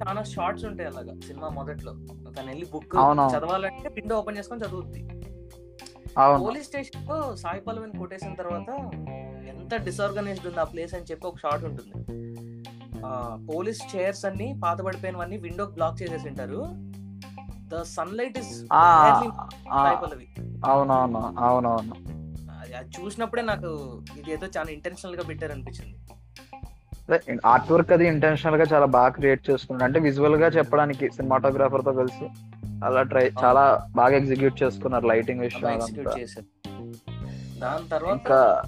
చాలా 0.04 0.24
షార్ట్స్ 0.24 0.66
ఉంటాయి 0.66 0.90
అలాగా 0.90 1.20
సినిమా 1.28 1.50
మొదట్లో. 1.50 1.94
తను 2.32 2.48
వెళ్ళి 2.48 2.66
బుక్. 2.66 2.96
చదవాలంటే 3.36 3.90
విండో 3.90 4.20
ఓపెన్ 4.20 4.38
చేసుకొని 4.38 4.62
చదువుద్ది. 4.62 5.02
పోలీస్ 6.18 6.68
స్టేషన్లో 6.68 7.36
సాయి 7.36 7.62
పల్లవిని 7.62 8.00
కొట్టేసిన 8.00 8.34
తర్వాత 8.34 8.70
ఎంత 9.48 9.76
డిసఆర్గనైజ్డ్ 9.84 10.48
ఉంది 10.48 10.60
ఆ 10.60 10.64
ప్లేస్ 10.64 10.94
అని 10.94 11.06
చెప్పి 11.12 11.28
ఒక 11.28 11.38
షాట్ 11.38 11.64
ఉంటుంది. 11.64 11.94
ఆ 13.06 13.40
పోలీస్ 13.54 13.96
చైర్స్ 13.96 14.26
అన్ని 14.26 14.60
పాత 14.64 14.82
పడిపోయినవన్నీ 14.82 15.38
విండో 15.38 15.66
బ్లాక్ 15.66 16.02
చేసేసి 16.04 16.28
ఉంటారు 16.28 16.62
the 17.68 17.82
sunlight 17.82 18.38
is 18.38 18.60
Sai 18.60 19.98
Pallavi. 20.04 20.28
అవునవును 20.66 21.36
అవునవును. 21.40 21.96
అది 22.52 23.02
చూసినప్పుడే 23.02 23.42
నాకు 23.42 24.02
ఇది 24.20 24.32
ఏదో 24.32 24.48
చాలా 24.58 24.72
ఇంటెన్షనల్గా 24.72 25.24
పెట్టారు 25.24 25.52
అనిపించింది 25.52 25.98
ఆర్ట్ 27.46 27.72
వర్క్ 27.72 27.92
అది 27.92 28.08
ఇంటెన్షనల్గా 28.08 28.66
చాలా 28.74 28.86
బాగా 28.86 29.10
క్రియేట్ 29.10 29.50
చేసుకున్నాడు. 29.50 29.84
అంటే 29.84 30.00
విజువల్గా 30.00 30.48
చెప్పడానికి 30.48 31.12
సినిమాటోగ్రాఫర్తో 31.12 31.92
కలిసి. 31.92 32.26
అలా 32.84 33.04
ట్రై 33.04 33.32
చాలా 33.44 33.88
బాగా 33.96 34.16
ఎగ్జిక్యూట్ 34.16 34.64
చేసుకున్నారు 34.64 35.08
లైటింగ్ 35.08 35.40
విషయం 35.40 35.80
దాని 37.60 37.90
తర్వాత 37.90 38.64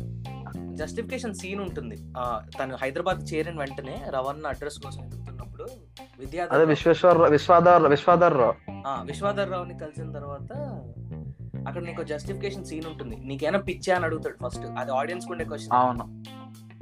జస్టిఫికేషన్ 0.73 1.33
సీన్ 1.33 1.61
ఉంటుంది. 1.61 1.97
తను 2.59 2.77
హైదరాబాద్ 2.81 3.33
చేరిన 3.33 3.59
వెంటనే 3.59 4.05
రవణ 4.09 4.47
అడ్రస్ 4.47 4.79
కోసం 4.79 5.05
ఎదుగుతున్నప్పుడు 5.05 5.63
అదే 5.63 6.07
విద్యాధర్ 6.19 6.65
విశ్వేశ్వర్ 6.65 7.31
విశ్వాధర్ 7.31 7.83
విశ్వాధర్ 7.83 8.33
రావు. 8.33 8.53
విశ్వాధర్ 9.05 9.51
రావుని 9.51 9.79
కలిసిన 9.79 10.11
తర్వాత 10.11 10.81
అక్కడ 11.67 11.81
నీకు 11.81 12.03
జస్టిఫికేషన్ 12.03 12.65
సీన్ 12.65 12.85
ఉంటుంది. 12.85 13.15
నీకేమైనా 13.15 13.59
పిచ్చా 13.59 13.95
అని 13.95 14.05
అడుగుతాడు 14.05 14.47
ఫస్ట్. 14.47 14.65
అది 14.77 14.91
ఆడియన్స్ 14.91 15.27
ఉండే 15.31 15.45
క్వశ్చన్ 15.45 15.73
అవును. 15.73 16.23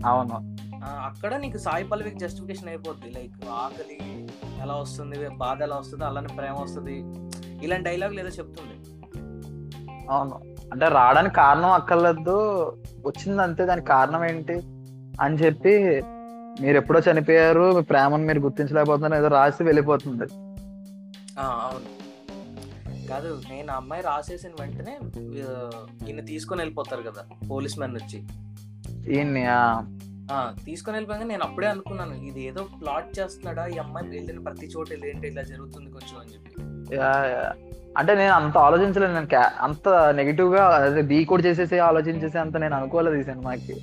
అవును. 0.06 0.58
అక్కడ 0.86 1.36
నీకు 1.36 1.58
సాయి 1.58 1.84
పల్లవికి 1.84 2.20
జస్టిఫికేషన్ 2.20 2.70
అయిపోద్ది. 2.70 3.10
లైక్ 3.10 3.50
ఆకలి 3.50 4.21
ఎలా 4.62 4.76
వస్తుంది 4.76 5.30
బాధ 5.30 5.64
ఎలా 5.64 5.76
వస్తుంది 5.76 6.06
అలానే 6.06 6.28
ప్రేమ 6.28 6.56
వస్తుంది. 6.62 7.00
ఇలాంటి 7.66 7.86
డైలాగ్ 7.86 8.14
ఏదో 8.14 8.30
చెప్తుంది 8.30 8.76
అవును. 10.10 10.42
అంటే 10.74 10.88
రావడానికి 10.88 11.36
కారణం 11.36 11.72
అక్కర్లేదు. 11.72 12.38
వచ్చింది 13.06 13.42
అంతే. 13.42 13.66
దానికి 13.66 13.88
కారణం 13.88 14.26
ఏంటి 14.26 14.54
అని 15.22 15.36
చెప్పి 15.36 16.02
మీరు 16.62 16.78
ఎప్పుడో 16.78 17.02
చనిపోయారు 17.12 17.72
మీ 17.76 17.82
ప్రేమను 17.82 18.24
మీరు 18.24 18.40
గుర్తించలేకపోతున్నారు 18.40 19.16
ఏదో 19.16 19.28
రాసి 19.28 19.64
వెళ్ళిపోతుంది. 19.64 20.24
ఆ, 21.40 21.72
అవును. 21.72 22.02
కాదు 23.08 23.42
నేను 23.50 23.74
అమ్మాయి 23.74 24.04
రాసేసిన 24.04 24.50
వెంటనే 24.60 25.00
ఈయన 26.10 26.20
తీసుకొని 26.20 26.62
వెళ్ళిపోతారు 26.62 27.02
కదా 27.02 27.48
పోలీస్ 27.50 27.80
మ్యాన్ 27.80 27.96
వచ్చి. 27.96 28.24
ఈయన్ని 29.16 29.46
తీసుకొని 30.66 30.96
వెళ్ళిపోయాక 30.98 31.26
నేను 31.32 31.44
అప్పుడే 31.48 31.68
అనుకున్నాను 31.68 32.16
ఇది 32.30 32.42
ఏదో 32.50 32.64
ప్లాట్ 32.82 33.10
చేస్తున్నాడా 33.20 33.66
ఈ 33.68 33.78
అమ్మాయి 33.78 34.10
వెళ్ళిన 34.18 34.40
ప్రతి 34.48 34.68
చోట 34.76 34.88
ఏంటి 35.12 35.28
ఇలా 35.28 35.44
జరుగుతుంది 35.52 35.90
కొంచెం 35.92 36.18
అని 36.22 36.34
చెప్పి. 36.34 36.52
అంటే 38.00 38.12
నేను 38.16 38.34
అంత 38.34 38.58
ఆలోచించలేదు 38.58 39.14
నేను 39.14 39.30
అంత 39.68 39.90
నెగిటివ్గా 40.20 40.62
అదే 40.76 41.02
డీ 41.02 41.20
కూడా 41.32 41.44
చేసేసి 41.48 41.80
ఆలోచించేసి 41.90 42.38
అంత 42.38 42.58
నేను 42.58 42.76
అనుకోలేదు 42.76 43.18
ఈ 43.22 43.26
సినిమాకి. 43.32 43.76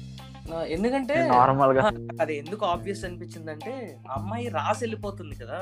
ఎందుకంటే 0.74 1.14
నార్మల్గా. 1.32 1.82
అది 2.22 2.34
ఎందుకు 2.42 2.62
ఆబ్వియస్ 2.66 3.02
అనిపించిందంటే 3.04 3.72
ఆ 4.10 4.14
అమ్మాయి 4.18 4.46
రాసి 4.48 4.80
వెళ్ళిపోతుంది 4.84 5.34
కదా. 5.42 5.58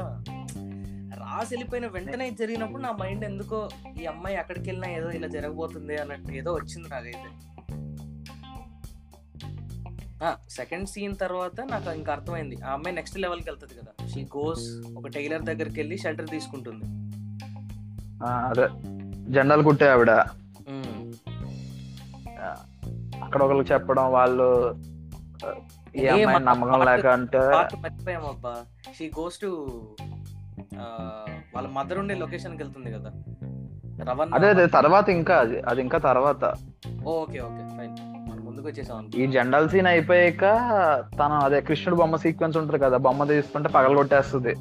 రాసి 1.23 1.50
వెళ్ళిపోయిన 1.55 1.87
వెంటనే 1.97 2.25
ఇది 2.26 2.38
జరిగినప్పుడు 2.43 2.83
నా 2.83 2.93
మైండ్ 3.02 3.25
ఎందుకో 3.25 3.59
ఈ 4.00 4.05
అమ్మాయి 4.12 4.37
ఎక్కడికి 4.43 4.66
వెళ్ళినా 4.71 4.88
ఏదో 4.99 5.09
ఇలా 5.19 5.28
జరగబోతుంది 5.37 5.97
అన్నట్టు 6.02 6.33
ఏదో 6.40 6.52
వచ్చింది 6.59 6.88
నాకైతే. 6.95 7.28
సెకండ్ 10.50 10.88
సీన్ 10.88 11.16
తర్వాత 11.20 11.61
నాకు 11.61 11.90
ఇంకా 11.90 12.12
అర్థమైంది. 12.12 12.62
ఆ 12.62 12.73
అమ్మాయి 12.73 12.96
నెక్స్ట్ 12.96 13.18
లెవెల్కి 13.18 13.50
వెళ్తుంది 13.50 13.75
కదా. 13.75 14.06
షీ 14.08 14.25
గోస్ 14.25 14.82
ఒక 14.96 15.08
టైలర్ 15.08 15.42
దగ్గరికి 15.42 15.80
వెళ్ళి 15.80 15.99
షెల్టర్ 15.99 16.28
తీసుకుంటుంది. 16.28 16.85
ఆ, 18.25 18.28
అదే. 18.28 18.68
జెండాలు 19.32 19.62
కుట్టే 19.62 19.88
ఆవిడ. 19.88 20.11
అక్కడ 23.25 23.42
ఒకరికి 23.42 23.73
చెప్పడం 23.73 24.12
వాళ్ళు 24.12 24.76
నమ్మకం 26.37 26.85
లేక 26.85 27.06
అంటే 27.06 27.38
పాట 27.38 27.75
మర్చిపోయాం 27.75 28.26
అబ్బా. 28.26 28.64
షీ 28.99 29.08
గోస్ 29.08 29.38
టు 29.38 29.46
వాళ్ళ 31.54 31.68
మదర్ 31.68 31.99
ఉండే 31.99 32.14
లొకేషన్కి 32.14 32.62
వెళ్తుంది 32.62 32.92
కదా. 32.92 33.12
రవణ 34.04 34.30
అదే 34.35 34.49
అదే 34.49 34.66
తర్వాత 34.66 35.08
ఇంకా 35.08 35.37
అది 35.37 35.61
అది 35.61 35.80
ఇంకా 35.80 35.99
తర్వాత. 35.99 36.54
Okay 37.04 37.40
okay. 37.40 37.75
ముందుకు 38.66 38.73
వచ్చేసాం 38.73 38.96
అనుకో. 38.99 39.18
ఈ 39.18 39.26
జెండాల్ 39.26 39.68
సీన్ 39.68 39.87
అయిపోయాక 39.87 40.44
తను 41.18 41.38
అదే 41.40 41.61
కృష్ణుడు 41.61 41.96
బొమ్మ 41.96 42.16
సీక్వెన్స్ 42.16 42.56
ఉంటుంది 42.56 42.85
కదా 42.85 42.96
బొమ్మ 42.99 43.25
తీసుకుంటే 43.25 43.68
పగల 43.68 43.94
కొట్టేస్తుంది 43.94 44.52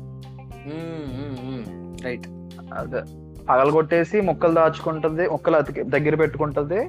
మ్మ్, 0.67 1.07
మ్మ్, 1.17 1.37
మ్మ్. 1.47 1.65
రైట్ 2.05 2.27
అదే. 2.73 3.01
పగల 3.49 3.69
కొట్టేసి 3.69 4.21
ముక్కలు 4.21 4.53
దాచుకుంటుంది 4.53 5.29
ముక్కలు 5.29 5.55
అతికి 5.55 5.81
దగ్గర 5.85 6.15
పెట్టుకుంటది. 6.15 6.79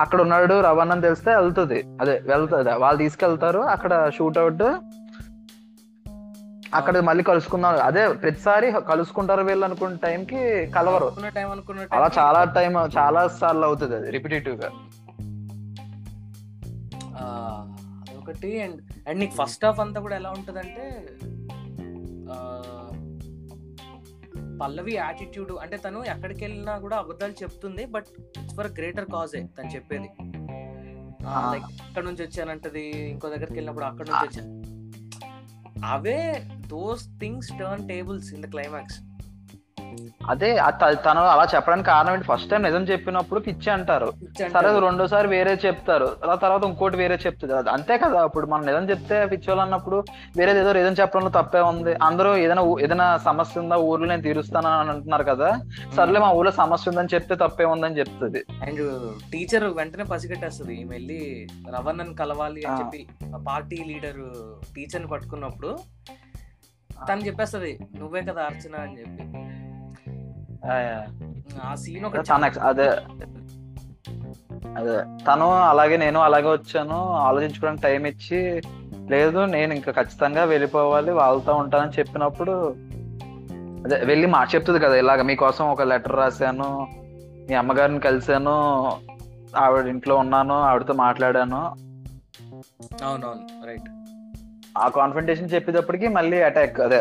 అక్కడ 0.00 0.20
ఉన్నాడు 0.20 0.60
రవాణా 0.60 0.94
తెలిస్తే 1.00 1.30
వెళ్తుంది. 1.36 1.78
అదే 2.00 2.22
వెళ్తుంది. 2.26 2.74
వాళ్ళు 2.74 2.98
తీసుకెళ్తారు 2.98 3.58
అక్కడ 3.74 4.10
షూట్ 4.16 4.38
అవుట్ 4.38 4.66
అక్కడ 6.74 7.00
మళ్ళీ 7.00 7.22
కలుసుకుందాం. 7.22 7.74
అదే 7.82 8.08
ప్రతిసారి 8.14 8.68
కలుసుకుంటారు 8.88 9.42
వీళ్ళు 9.42 9.64
అనుకున్న 9.64 9.96
టైంకి 10.04 10.40
కలవరు. 10.76 11.08
అలా 11.92 12.08
చాలా 12.18 12.44
టైం 12.56 12.72
చాలా 12.98 13.28
సార్లు 13.40 13.66
అవుతుంది 13.66 13.96
అది 13.96 14.10
రిపిటేటివ్గా. 14.10 14.70
అదొకటి 18.24 18.50
అండ్ 18.62 18.78
అండ్ 19.08 19.18
నీకు 19.20 19.34
ఫస్ట్ 19.36 19.64
హాఫ్ 19.64 19.80
అంతా 19.80 19.98
కూడా 20.00 20.16
ఎలా 20.16 20.30
ఉంటదంటే 20.30 20.84
పల్లవి 24.60 24.92
యాటిట్యూడ్ 24.94 25.52
అంటే 25.62 25.76
తను 25.76 26.00
ఎక్కడికి 26.04 26.42
వెళ్ళినా 26.44 26.74
కూడా 26.78 26.96
అబద్ధాలు 26.96 27.34
చెప్తుంది 27.42 27.84
but 27.86 28.08
it's 28.36 28.54
for 28.56 28.68
greater 28.72 29.08
cause 29.14 29.40
తను 29.56 29.70
చెప్పేది. 29.76 30.08
లైక్ 31.52 31.66
అక్కడ 31.84 32.02
నుంచి 32.04 32.22
వచ్చానంటది 32.22 32.84
ఇంకో 33.08 33.26
దగ్గరికి 33.28 33.56
వెళ్ళినప్పుడు 33.58 33.86
అక్కడ 33.86 34.06
నుంచి 34.10 34.26
వచ్చాను 34.28 34.52
అవే 35.88 36.18
those 36.66 37.04
things 37.20 37.50
turn 37.60 37.84
tables 37.88 38.30
in 38.34 38.42
the 38.42 38.50
climax 38.50 38.98
అదే 40.32 40.48
తను 41.06 41.20
అలా 41.32 41.44
చెప్పడానికి 41.54 41.86
కారణం 41.90 42.12
ఏంటి? 42.16 42.26
ఫస్ట్ 42.30 42.48
టైం 42.50 42.62
నిజం 42.66 42.82
చెప్పినప్పుడు 42.90 43.40
పిచ్చి 43.46 43.68
అంటారు. 43.74 44.08
సరే 44.54 44.68
రెండోసారి 44.86 45.28
వేరే 45.34 45.52
చెప్తారు. 45.64 46.08
అలా 46.24 46.34
తర్వాత 46.44 46.62
ఇంకోటి 46.70 46.96
వేరే 47.02 47.16
చెప్తుంది 47.24 47.54
అది 47.60 47.70
అంతే 47.76 47.94
కదా. 48.04 48.20
ఇప్పుడు 48.28 48.46
మనం 48.52 48.64
నిజం 48.70 48.84
చెప్తే 48.92 49.18
పిచ్చోళ్ళు 49.32 49.62
అన్నప్పుడు 49.66 49.98
వేరేది 50.38 50.60
ఏదో 50.64 50.72
నిజం 50.78 50.96
చెప్పడంలో 51.00 51.32
తప్పే 51.38 51.62
ఉంది. 51.72 51.94
అందరూ 52.08 52.32
ఏదైనా 52.44 52.64
ఏదైనా 52.86 53.08
సమస్య 53.28 53.62
ఉందా? 53.64 53.78
ఊర్లో 53.88 54.08
నేను 54.12 54.24
తీరుస్తాను 54.28 54.70
అని 54.80 54.92
అంటున్నారు 54.94 55.26
కదా. 55.32 55.50
సర్లే 55.98 56.20
మా 56.26 56.30
ఊర్లో 56.38 56.52
సమస్య 56.62 56.90
ఉందని 56.92 57.14
చెప్తే 57.14 57.36
తప్పే 57.44 57.68
ఉందని 57.74 57.98
చెప్తుంది. 58.00 58.42
అండ్ 58.68 58.82
టీచర్ 59.32 59.66
వెంటనే 59.80 60.06
పసిగట్టేస్తుంది. 60.14 60.74
ఈమె 60.82 60.92
వెళ్ళి 60.96 61.20
రవణన్ 61.76 62.14
కలవాలి 62.22 62.62
అని. 62.66 62.78
చెప్పి 62.82 63.00
పార్టీ 63.50 63.80
లీడర్ 63.90 64.22
టీచర్ 64.76 65.06
పట్టుకున్నప్పుడు 65.14 65.70
తను 67.08 67.22
చెప్పేస్తుంది 67.26 67.70
నువ్వే 68.00 68.20
కదా 68.28 68.42
అర్చన 68.50 68.74
అని 68.84 68.94
చెప్పి. 69.00 69.22
ఆ, 70.64 71.74
సీన్ 71.74 72.04
ఒక 72.04 72.16
అదే 72.62 72.88
అదే. 74.76 74.94
తను 75.28 75.46
అలాగే 75.64 75.96
నేను 75.96 76.20
అలాగే 76.20 76.48
వచ్చాను. 76.48 76.98
ఆలోచించుకోవడానికి 77.18 77.82
టైం 77.82 78.06
ఇచ్చి 78.06 78.38
లేదు 79.10 79.38
నేను 79.46 79.74
ఇంకా 79.74 79.92
ఖచ్చితంగా 79.92 80.44
వెళ్ళిపోవాలి 80.44 81.10
వాళ్ళతో 81.12 81.54
ఉంటానని 81.54 81.98
చెప్పినప్పుడు 81.98 82.54
అదే 83.84 84.04
వెళ్ళి 84.04 84.26
మాట 84.26 84.54
చెప్తుంది 84.54 84.78
కదా 84.78 84.96
ఇలాగ 84.96 85.22
మీకోసం 85.22 85.64
ఒక 85.64 85.82
లెటర్ 85.82 86.16
రాశాను 86.16 86.68
మీ 87.48 87.54
అమ్మగారిని 87.54 88.00
కలిశాను 88.00 88.54
ఆవిడ 89.56 89.86
ఇంట్లో 89.86 90.16
ఉన్నాను 90.16 90.54
ఆవిడతో 90.62 90.92
మాట్లాడాను. 90.96 91.60
అవునవును 93.04 93.66
రైట్ 93.66 93.88
ఆ 94.78 94.88
కాన్ఫిడేషన్ 94.88 95.50
చెప్పేటప్పటికి 95.54 96.08
మళ్ళీ 96.08 96.42
అటాక్ 96.42 96.80
అదే. 96.80 97.00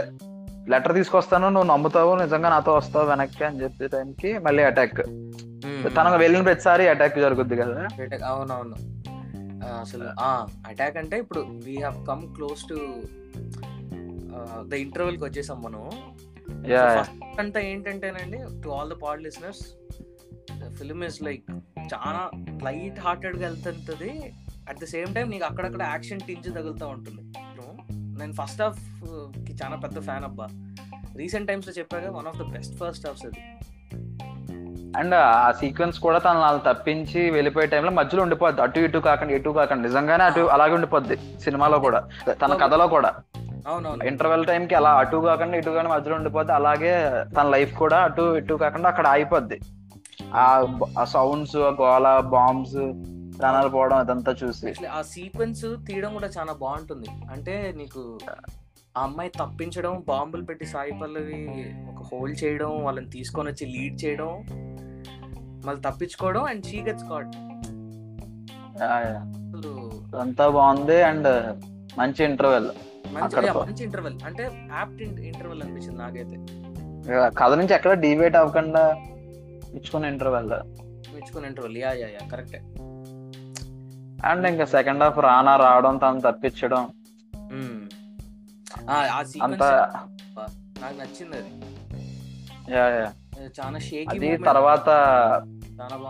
లెటర్ 0.70 0.94
తీసుకొస్తాను 0.94 1.50
నువ్వు 1.50 1.70
నమ్ముతావు 1.72 2.16
నిజంగా 2.16 2.50
నాతో 2.50 2.74
వస్తావు 2.74 3.06
వెనక్కి 3.06 3.44
అని 3.44 3.64
చెప్పే 3.64 3.88
టైంకి 3.88 4.38
మళ్ళీ 4.38 4.64
అటాక్ 4.64 5.02
తనకు 5.98 6.16
వెళ్ళిన 6.16 6.44
ప్రతిసారి 6.44 6.88
అటాక్ 6.88 7.20
జరుగుద్ది 7.20 7.56
కదా? 7.56 7.88
అటాక్ 8.02 8.24
అవునవును. 8.24 8.76
అసలు 9.82 10.06
అటాక్ 10.70 10.98
అంటే 10.98 11.18
ఇప్పుడు 11.18 11.40
we 11.40 11.76
have 11.82 12.08
come 12.08 12.36
close 12.36 12.64
to 12.70 12.78
the 14.70 14.74
ఇంటర్వెల్కి 14.74 15.24
వచ్చేసాం 15.24 15.62
మనం. 15.62 15.84
అంతా 17.40 17.60
ఏంటంటేనండి 17.60 18.40
to 18.64 18.70
all 18.70 18.90
the 18.90 18.94
pod 18.94 19.24
listeners 19.24 19.64
the 20.60 20.74
film 20.74 21.04
is 21.04 21.24
like 21.24 21.44
చాలా 21.94 22.32
లైట్ 22.64 23.00
హార్టెడ్గా 23.00 23.48
వెళ్తుంటది. 23.48 24.34
అట్ 24.70 24.80
ద 24.80 24.86
సేమ్ 24.86 25.16
టైం 25.16 25.30
నీకు 25.30 25.46
అక్కడక్కడ 25.46 25.84
యాక్షన్ 25.84 26.20
టింజ్ 26.20 26.50
తగులుతూ 26.56 26.88
ఉంటుంది. 26.88 27.24
నేను 28.20 28.34
ఫస్ట్ 28.34 28.62
హాఫ్కి 28.62 29.58
చాలా 29.64 29.76
పెద్ద 29.76 30.00
ఫ్యాన్ 30.00 30.24
అబ్బా. 30.24 30.48
రీసెంట్ 31.16 31.48
టైమ్స్లో 31.48 31.74
చెప్పాగా 31.78 32.12
one 32.12 32.28
of 32.28 32.38
the 32.38 32.44
best 32.44 32.74
first 32.74 33.08
halfs 33.08 33.26
అది. 33.26 33.40
అండ్ 34.98 35.16
ఆ 35.16 35.52
సీక్వెన్స్ 35.52 36.00
కూడా 36.00 36.20
తను 36.20 36.40
వాళ్ళు 36.40 36.74
తప్పించి 36.74 37.30
వెళ్ళిపోయే 37.30 37.68
టైంలో 37.68 37.92
మధ్యలో 37.92 38.24
ఉండిపోద్ది. 38.24 38.62
అటు 38.62 38.80
ఇటు 38.80 38.98
కాకుండా 38.98 39.34
ఇటు 39.34 39.50
కాకుండా. 39.50 39.84
నిజంగానే 39.84 40.24
అటు 40.24 40.40
అలాగే 40.40 40.74
ఉండిపోద్ది 40.74 41.18
సినిమాలో 41.40 41.80
కూడా. 41.80 42.08
తన 42.32 42.54
కథలో 42.54 42.88
కూడా. 42.88 43.14
అవునవును. 43.68 44.04
ఇంటర్వెల్ 44.04 44.46
టైం 44.46 44.68
కి 44.68 44.76
అలా 44.76 44.90
అటు 44.90 45.18
కాకుండా 45.18 45.58
ఇటు 45.58 45.70
కానీ 45.70 45.90
మధ్యలో 45.90 46.16
ఉండిపోద్ది. 46.16 46.54
అలాగే 46.54 47.24
తన 47.38 47.50
లైఫ్ 47.50 47.78
కూడా 47.78 47.98
అటు 47.98 48.38
ఇటు 48.38 48.54
కాకుండా 48.54 48.90
అక్కడ 48.90 49.08
ఆగిపోద్ది. 49.08 49.60
ఆ 50.36 50.68
సౌండ్స్ 51.04 51.56
ఆ 51.56 51.76
గోల 51.82 52.20
బాంబ్స్ 52.20 52.76
ప్రాణాలు 53.40 53.70
పోవడం 53.70 53.98
అదంతా 53.98 54.36
చూసి. 54.44 54.74
ఆ 54.86 55.02
సీక్వెన్స్ 55.02 55.66
తీయడం 55.88 56.14
కూడా 56.14 56.28
చాలా 56.28 56.54
బాగుంటుంది. 56.54 57.08
అంటే 57.32 57.74
నీకు 57.78 58.20
ఆ 58.98 59.04
అమ్మాయి 59.04 59.30
తప్పించడం 59.30 60.04
బాంబులు 60.08 60.44
పెట్టి 60.44 60.66
సాయి 60.66 60.92
పల్లవి 60.92 61.40
ఒక 61.90 62.04
హోల్ 62.12 62.36
చేయడం 62.44 62.84
వాళ్ళని 62.84 63.10
తీసుకొని 63.10 63.50
వచ్చి 63.50 63.66
లీడ్ 63.68 64.06
చేయడం 64.06 64.46
మళ్ళీ 65.66 65.82
తప్పించుకోవడం 65.82 66.44
అండ్ 66.44 66.66
షీ 66.66 66.82
గెట్స్ 66.82 67.04
కాట్. 67.04 67.36
అదంతా 70.16 70.50
బాగుంది 70.50 71.02
అండ్ 71.02 71.28
మంచి 72.00 72.26
ఇంటర్వెల్ 72.26 72.70
మంచి 73.14 73.84
ఇంటర్వెల్. 73.84 74.20
అంటే 74.26 74.44
యాప్ట్ 74.54 75.02
ఇంటర్వెల్ 75.02 75.62
అనిపించింది 75.64 75.98
నాకైతే. 75.98 76.38
కథ 77.40 77.54
నుంచి 77.54 77.74
ఎక్కడ 77.74 77.94
డివేట్ 77.94 78.36
అవ్వకుండా 78.36 78.84
ఇచ్చుకున్న 79.74 80.06
ఇంటర్వెల్. 80.06 80.50
మెచ్చుకున్న 81.14 81.46
ఇంటర్వెల్. 81.46 81.78
యా 81.78 81.92
యా 81.92 82.08
యా 82.08 82.28
కరెక్టే. 82.28 82.62
అండ్ 84.26 84.48
ఇంకా 84.48 84.66
సెకండ్ 84.66 85.04
హాఫ్ 85.04 85.20
రానా 85.20 85.56
రావడం 85.56 85.98
తను 85.98 86.22
తప్పించడం. 86.22 86.88
అంత 89.44 89.64
నాకు 89.64 90.94
నచ్చింది 90.94 91.38
అది 91.38 91.52
యా, 92.74 92.88
యా. 92.88 93.12
చాలా 93.44 93.80
షేకి 93.80 94.08
అది 94.10 94.38
తర్వాత 94.38 94.86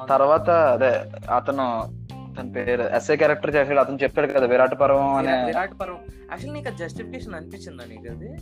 తర్వాత 0.10 0.50
అదే 0.50 1.04
అతను 1.34 1.94
తన 2.38 2.52
పేరు 2.56 2.82
ఎస్ఏ 2.82 3.16
క్యారెక్టర్ 3.16 3.56
చేసాడు 3.56 3.80
అతను 3.80 3.98
చెప్పాడు 4.04 4.32
కదా 4.32 4.46
విరాట్ 4.46 4.80
పర్వం 4.80 5.14
అనే. 5.14 5.32
విరా- 5.32 5.46
విరాట్ 5.46 5.74
పర్వం. 5.82 5.98
యాక్చువల్ 6.32 6.54
నీకు 6.54 6.70
జస్టిఫికేషన్ 6.70 7.36
అనిపించిందా 7.36 7.84
నీకు 7.90 8.12
అది? 8.12 8.36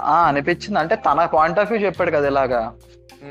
ఆ 0.00 0.26
అనిపించింది. 0.26 0.78
అంటే 0.78 0.96
తన 0.96 1.24
పాయింట్ 1.24 1.58
ఆఫ్ 1.58 1.72
వ్యూ 1.72 1.86
చెప్పాడు 1.86 2.10
కదా 2.10 2.26
ఇలాగా. 2.26 2.72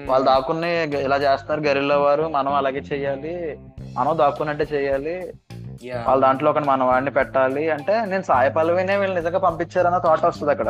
వాళ్ళు 0.05 0.25
దాక్కుని 0.25 0.83
ఇలా 0.83 1.17
చేస్తున్నారు 1.17 1.61
గరిల్ల 1.61 1.93
వారు 1.93 2.27
మనం 2.27 2.53
అలాగే 2.53 2.79
చెయ్యాలి 2.79 3.59
మనం 3.93 4.17
దాక్కున్నట్టే 4.17 4.67
చెయ్యాలి 4.73 5.13
Yeah. 5.13 5.42
వాళ్ళ 5.91 6.21
దాంట్లో 6.21 6.51
ఒక 6.51 6.57
మన 6.57 6.83
వాడిని 6.83 7.11
పెట్టాలి 7.11 7.69
అంటే 7.69 8.05
నేను 8.05 8.23
సాయి 8.23 8.51
పల్లవినే 8.51 8.97
వీళ్ళు 8.97 9.15
నిజంగా 9.15 9.39
పంపించారన్న 9.39 9.97
థాట్ 9.97 10.25
వస్తుంది 10.25 10.51
అక్కడ. 10.51 10.69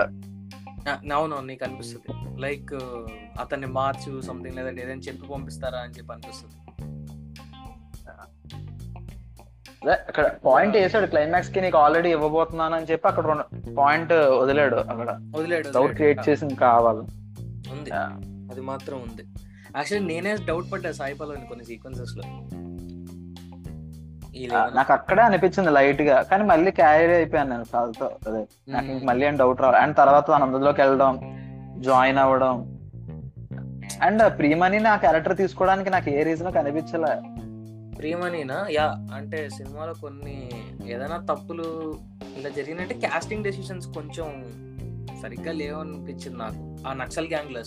ఆ, 0.89 1.15
అవునవును 1.15 1.47
నీకు 1.47 1.65
అనిపిస్తుంది. 1.65 2.41
లైక్ 2.41 2.73
అతన్ని 3.39 3.67
మార్చు 3.67 4.21
సంథింగ్ 4.21 4.55
లేదంటే 4.55 4.81
ఏదైనా 4.81 5.01
చెప్పి 5.01 5.27
పంపిస్తారా 5.27 5.79
అని 5.79 5.93
చెప్పి 5.93 6.13
అనిపిస్తుంది. 6.13 6.55
అక్కడ 9.91 10.31
పాయింట్ 10.45 10.75
వేసాడు 10.75 11.05
క్లైమాక్స్కి 11.05 11.61
నీకు 11.61 11.77
ఆల్రెడీ 11.77 12.09
ఇవ్వబోతున్నాను 12.09 12.75
అని 12.75 12.85
చెప్పి 12.85 13.07
అక్కడ 13.07 13.43
పాయింట్ 13.77 14.13
వదిలాడు 14.13 14.75
అక్కడ. 14.75 15.19
వదిలేడు 15.35 15.69
డౌట్. 15.73 15.93
క్రియేట్ 15.93 16.29
చేసి 16.29 16.55
కావాలి. 16.55 16.99
ఉంది. 17.71 17.91
అది 18.53 18.61
మాత్రం 18.61 18.97
ఉంది. 18.97 19.23
యాక్చువల్లీ 19.75 20.21
నేనే 20.21 20.35
డౌట్ 20.45 20.71
పడ్డా 20.71 20.91
సాయి 20.91 21.15
పల్లవిని 21.15 21.47
కొన్ని 21.47 21.65
సీక్వెన్సెస్లో. 21.65 22.23
నాకు 24.73 24.93
అక్కడే 24.93 25.21
అనిపించింది 25.21 25.71
లైట్గా 25.71 26.21
కానీ 26.21 26.43
మళ్ళీ 26.43 26.71
క్యారీ 26.71 27.13
అయిపోయాను 27.13 27.49
నేను 27.49 27.65
కాదుతో 27.73 28.11
అదే 28.27 28.47
నాకు 28.67 29.05
మళ్ళీ 29.05 29.27
ఏం 29.27 29.37
డౌట్ 29.37 29.61
రావాలి. 29.61 29.77
అండ్ 29.79 29.97
తర్వాత 29.97 30.27
తన 30.27 30.43
అందులోకి 30.43 30.81
వెళ్ళడం 30.81 31.19
జాయిన్ 31.81 32.17
అవ్వడం. 32.17 32.79
అండ్ 34.01 34.37
ప్రియమని 34.37 34.79
నా 34.79 34.95
క్యారెక్టర్ 34.95 35.37
తీసుకోవడానికి 35.37 35.89
నాకు 35.89 36.09
ఏ 36.09 36.23
రీజన్ 36.23 36.53
కనిపించలే 36.53 37.21
ప్రియమనినా 37.97 38.67
యా 38.71 38.95
అంటే 39.15 39.49
సినిమాలో 39.49 39.93
కొన్ని 39.93 40.49
ఏదైనా 40.85 41.17
తప్పులు 41.17 41.99
ఇలా 42.37 42.49
జరిగినట్టే 42.49 42.95
కాస్టింగ్ 43.07 43.43
డెసిషన్స్ 43.43 43.87
కొంచెం 43.87 44.27
సరిగ్గా 45.21 45.51
లేవనిపించింది 45.51 46.37
నాకు. 46.37 46.87
ఆ 46.87 46.93
నక్సల్ 46.93 47.27
గ్యాంగ్లో 47.27 47.59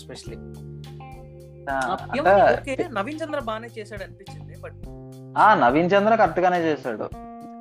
అంటే 2.18 2.88
నవీన్ 2.92 3.18
చంద్ర 3.24 3.40
బాగానే 3.40 3.68
చేశాడు 3.78 4.02
అనిపించింది 4.02 4.60
బట్ 4.60 5.05
ఆ 5.36 5.54
నవీన్ 5.54 5.90
చంద్ర 5.98 6.14
కరెక్ట్ 6.14 6.40
గానే 6.40 6.60
చేశాడు. 6.60 7.08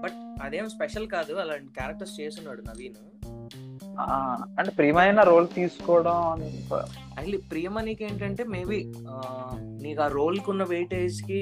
బట్ 0.02 0.44
అదేం 0.44 0.70
స్పెషల్ 0.70 1.08
కాదు 1.08 1.34
అలాంటి 1.34 1.74
క్యారెక్టర్స్ 1.78 2.22
చేస్తున్నాడు 2.22 2.62
నవీన్. 2.62 2.94
అంటే 4.60 4.72
ప్రియమని 4.72 5.18
రోల్ 5.24 5.48
తీసుకోవడం 5.56 6.44
యాక్చువల్లీ 6.44 7.38
ప్రియమణికి 7.38 8.04
ఏంటంటే 8.04 8.44
మేబీ 8.44 8.94
నీకు 9.64 10.02
ఆ 10.02 10.08
రోల్ 10.08 10.40
కున్న 10.40 10.64
వెయిటేజ్కి 10.64 11.40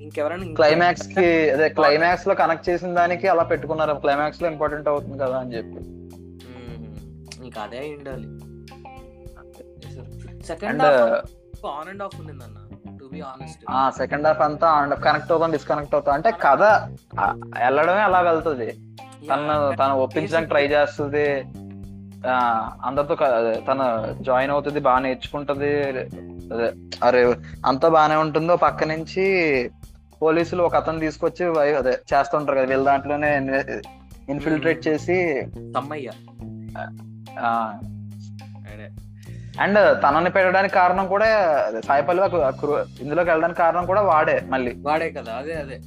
ఇంకెవరైనా 0.00 0.42
ఇంకా- 0.42 0.66
క్లైమాక్స్కి 0.66 1.50
అదే 1.50 1.68
క్లైమాక్స్లో 1.68 2.34
కనెక్ట్ 2.34 2.68
చేసిన 2.68 2.94
దానికి 2.94 3.28
అలా 3.28 3.42
పెట్టుకున్నారు. 3.42 3.94
క్లైమాక్స్లో 3.94 4.50
ఇంపార్టెంట్ 4.50 4.88
అవుతుంది 4.88 5.18
కదా 5.18 5.38
అని 5.38 5.54
చెప్పి. 5.54 5.80
నీకు 7.42 7.60
అదే 7.60 7.78
ఉండాలి. 7.78 8.26
Second 10.46 10.82
and 10.82 10.82
half 10.82 11.66
on 11.66 11.88
and 11.88 12.02
off 12.02 12.20
ఉండింది 12.20 12.44
అన్న 12.44 12.57
టు 13.08 13.14
బి 13.14 13.20
ఆనెస్ట్ 13.20 13.64
ఆ 13.70 13.90
సెకండ్ 13.90 14.26
హాఫ్ 14.26 14.40
అంతా 14.40 14.68
కనెక్ట్ 15.04 15.32
అవుతాం 15.32 15.50
డిస్కనెక్ట్ 15.50 15.94
అవుతాం. 15.94 16.14
అంటే 16.14 16.30
కథ 16.30 16.62
వెళ్ళడమే 17.62 18.00
అలా 18.00 18.20
వెళ్తుంది. 18.20 18.66
తను 19.28 19.76
తను 19.76 19.94
ఒప్పించడానికి 19.98 20.48
ట్రై 20.48 20.66
చేస్తుంది. 20.66 21.26
ఆ 22.26 22.36
అందరితో 22.84 23.14
తను 23.68 23.86
జాయిన్ 24.22 24.52
అవుతుంది 24.52 24.80
బాగా 24.80 24.98
నేర్చుకుంటది. 24.98 25.72
అదే 26.54 26.68
అరే 27.04 27.36
అంతా 27.66 27.88
బాగానే 27.88 28.14
ఉంటుందో 28.14 28.56
పక్క 28.56 28.84
నుంచి 28.84 29.26
పోలీసులు 30.22 30.62
ఒక 30.62 30.76
అతను 30.76 30.98
తీసుకొచ్చి 30.98 31.44
అదే 31.76 31.98
చేస్తుంటారు 32.12 32.58
కదా 32.58 32.66
వీళ్ళ 32.66 32.84
దాంట్లోనే 32.84 33.30
ఇన్ఫిల్ట్రేట్ 34.28 34.88
చేసి 34.88 35.18
తమ్మయ్య. 35.76 36.10
అండ్ 39.60 40.02
తనని 40.02 40.30
పెట్టడానికి 40.30 40.74
కారణం 40.74 41.06
కూడా 41.06 41.26
అదే, 41.66 41.82
సాయి 41.82 42.02
పల్లవి 42.02 42.44
ఆ 42.44 42.50
క్రూ- 42.50 42.86
ఇందులోకి 43.00 43.30
వెళ్ళడానికి 43.30 43.58
కారణం 43.58 43.86
కూడా 43.86 44.02
వాడే 44.02 44.40
మళ్ళీ. 44.40 44.74
వాడే 44.82 45.10
కదా 45.10 45.32
అదే 45.32 45.54
అదే. 45.54 45.80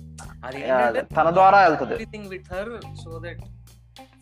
అది 0.71 1.01
తన 1.01 1.29
ద్వారా 1.29 1.59
వెళ్తది. 1.59 2.19
With 2.27 2.53
her 2.53 2.95
so 3.03 3.21
that 3.25 3.41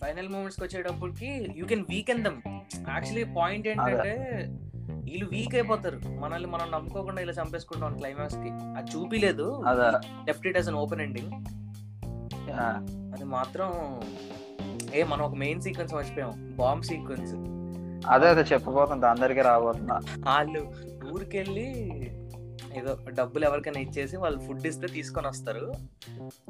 final 0.05 0.29
moments 0.29 0.63
వచ్చేటప్పటికి 0.63 1.53
you 1.55 1.65
can 1.65 1.85
weaken 1.89 2.23
them 2.23 2.41
actually 2.89 3.23
point 3.23 3.67
ఏంటంటే 3.67 4.45
వీళ్ళు 4.89 5.29
వీక్ 5.31 5.55
అయిపోతారు. 5.55 5.99
మనల్ని 6.19 6.47
మనం 6.47 6.71
నమ్ముకోకుండా 6.71 7.21
ఇలా 7.21 7.31
చంపేసుకుంటాం 7.31 7.97
క్లైమాక్స్కి. 7.97 8.49
అది 8.77 8.91
చూపిలేదు. 8.91 9.63
అదే. 9.67 9.97
Left 10.27 10.47
it 10.47 10.57
as 10.57 10.67
an 10.67 10.75
open 10.75 11.01
ending 11.01 11.31
అది 13.13 13.23
మాత్రం 13.23 13.99
ఏ 14.95 15.03
మనం 15.03 15.25
ఒక 15.25 15.35
మెయిన్ 15.35 15.61
సీక్వెన్స్ 15.61 15.93
మర్చిపోయాం. 15.93 16.55
బాంబ్ 16.59 16.83
సీక్వెన్స్ 16.83 17.58
అదే 18.07 18.27
అదే 18.27 18.41
చెప్పబోతుంది 18.41 19.05
అందరికి 19.05 19.41
రాబోతున్నా. 19.41 19.99
వాళ్ళు 20.27 20.71
ఊరికెళ్ళి 21.13 21.69
ఏదో 22.77 22.97
డబ్బులు 23.09 23.45
ఎవరికైనా 23.45 23.79
ఇచ్చేసి 23.79 24.17
వాళ్ళు 24.17 24.39
ఫుడ్ 24.39 24.67
ఇస్తే 24.67 24.87
తీసుకొని 24.87 25.27
వస్తారు. 25.27 25.73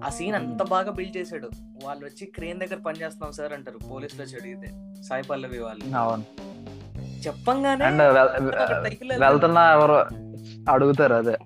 ఆ 0.05 0.09
సీన్ 0.09 0.35
అంత 0.35 0.63
బాగా 0.63 0.91
బిల్డ్ 0.91 1.17
చేశాడు. 1.17 1.49
వాళ్ళు 1.83 2.05
వచ్చి 2.05 2.27
క్రేన్ 2.27 2.59
దగ్గర 2.59 2.77
పని 2.85 3.01
చేస్తున్నాం 3.01 3.31
సార్ 3.31 3.53
అంటారు 3.53 3.77
పోలీసులు 3.91 4.21
వచ్చి 4.21 4.35
అడిగితే 4.35 4.67
సాయి 5.03 5.23
పల్లవి 5.23 5.59
వాళ్ళు. 5.59 5.97
అవును. 5.97 6.23
చెప్పంగానే. 7.19 7.85
వెళ్తున్నా 9.17 9.73
ఎవరు 9.73 9.93
అడుగుతారు 10.71 11.13
అదే. 11.13 11.37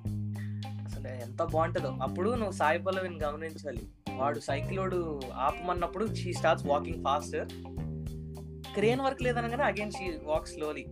అసలు 0.86 1.08
ఎంత 1.08 1.44
బాగుంటుందో. 1.44 1.96
అప్పుడు 2.02 2.30
నువ్వు 2.30 2.52
సాయి 2.52 2.80
పల్లవిని 2.80 3.20
గమనించాలి. 3.24 3.82
వాడు 4.14 4.40
సైకిల్ 4.40 4.80
వాడు 4.80 5.22
ఆపమన్నప్పుడు 5.36 6.16
she 6.16 6.34
starts 6.34 6.68
walking 6.68 7.04
fast 7.04 7.36
crane 8.76 9.02
work 9.06 9.22
లేదనగానే 9.24 9.64
again 9.64 9.92
she 9.92 10.06
walk 10.24 10.48
slowly 10.48 10.84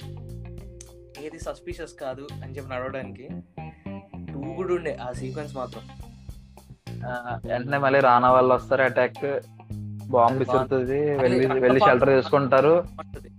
ఏది 1.21 1.39
సస్పిషియస్ 1.39 1.95
కాదు 2.01 2.23
అని 2.35 2.53
చెప్పి 2.55 2.69
నడవడానికి 2.73 3.25
టూ 4.31 4.41
కూడా 4.57 4.73
ఉండే 4.73 4.93
ఆ 5.01 5.09
సీక్వెన్స్ 5.13 5.53
మాత్రం. 5.55 5.83
వెంటనే 7.45 7.77
మళ్ళీ 7.77 7.99
రానా 8.01 8.29
వాళ్ళు 8.31 8.53
వస్తారు 8.53 8.83
అటాక్ 8.83 9.21
బాంబు 10.11 10.39
విసురుతుంది 10.39 10.99
వెళ్ళి 11.19 11.45
వెళ్ళి 11.59 11.79
షెల్టర్ 11.79 12.11
తీసుకుంటారు 12.15 12.73
బాగుంటది. 12.89 13.29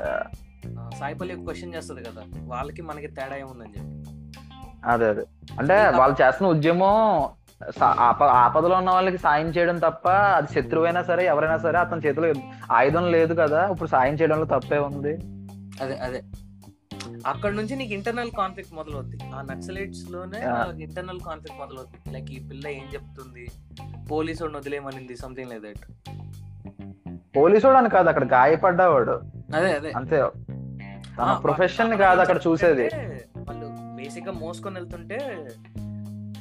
ఆ, 0.00 0.10
సాయి 0.98 1.14
పల్లవి 1.14 1.44
క్వశ్చన్ 1.44 1.74
చేస్తుంది 1.74 2.02
కదా 2.02 2.22
వాళ్ళకి 2.46 2.82
మనకి 2.82 3.08
తేడా 3.10 3.36
ఏముందని 3.36 3.74
చెప్పి. 3.74 3.88
అదే 4.84 5.06
అదే. 5.08 5.24
అంటే 5.58 5.74
వాళ్ళు 5.98 6.16
చేస్తున్న 6.20 6.48
ఉద్యమం 6.50 6.94
ఆప 7.84 8.22
ఆపదలో 8.22 8.76
ఉన్న 8.76 8.90
వాళ్ళకి 8.90 9.18
సాయం 9.18 9.46
చేయడం 9.46 9.78
తప్ప 9.78 10.08
అది 10.08 10.46
శత్రువైనా 10.52 11.02
సరే 11.02 11.26
ఎవరైనా 11.26 11.58
సరే 11.58 11.78
అతని 11.78 12.00
చేతిలో 12.06 12.32
ఆయుధం 12.72 13.10
లేదు 13.12 13.34
కదా 13.34 13.68
ఇప్పుడు 13.68 13.88
సాయం 13.88 14.14
చేయడంలో 14.14 14.44
తప్పే 14.44 14.78
ఉంది. 14.78 15.12
అదే 15.82 15.96
అదే. 15.96 16.22
అక్కడ 17.26 17.52
నుంచి 17.52 17.76
నీకు 17.76 17.92
ఇంటర్నల్ 17.92 18.30
కాన్ఫ్లిక్ట్ 18.30 18.74
మొదలవుద్ది. 18.74 19.18
ఆ 19.34 19.40
నక్సలైట్స్లోనే. 19.40 20.38
ఇంటర్నల్ 20.82 21.20
కాన్ఫ్లిక్ట్ 21.20 21.60
మొదలవుద్ది. 21.60 22.12
లైక్ 22.12 22.30
ఈ 22.30 22.48
పిల్ల 22.48 22.68
ఏం 22.68 22.84
చెప్తుంది? 22.94 23.48
పోలీసు 24.10 24.44
వదిలేమనింది 24.44 25.16
సంథింగ్ 25.16 25.50
లైక్ 25.50 25.62
దట్ 25.62 25.92
పోలీసుడు 27.36 27.72
అని 27.72 27.90
కాదు 27.90 28.08
అక్కడ 28.08 28.24
గాయపడ్డవాడు. 28.24 29.20
అదే 29.56 29.72
అదే. 29.72 29.92
అంతే. 29.96 30.16
తన 31.18 31.40
ప్రొఫెషన్ 31.44 31.98
కాదు 31.98 32.20
అక్కడ 32.20 32.36
చూసేది. 32.36 32.84
వాళ్ళు 33.38 33.96
బేసిక్గా 33.96 34.32
మోసుకొని 34.32 34.74
వెళ్తుంటే 34.74 35.48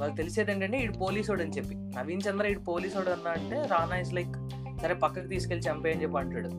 వాళ్ళు 0.02 0.16
తెలిసేది 0.18 0.52
ఏంటంటే 0.52 0.78
ఇడు 0.86 0.94
పోలీసోడు 0.98 1.42
అని 1.42 1.52
చెప్పి. 1.52 1.76
నవీన్ 1.98 2.22
చంద్ర 2.30 2.46
ఇడు 2.46 2.60
పోలీసోడు 2.60 3.10
అన్నా 3.10 3.32
అంటే 3.32 3.58
రానా 3.72 3.98
ఇస్ 3.98 4.14
లైక్ 4.14 4.34
సరే 4.82 4.94
పక్కకి 4.94 5.28
తీసుకెళ్ళి 5.28 5.66
చంపేయని 5.70 6.04
చెప్పి 6.04 6.18
అంటాడు. 6.18 6.50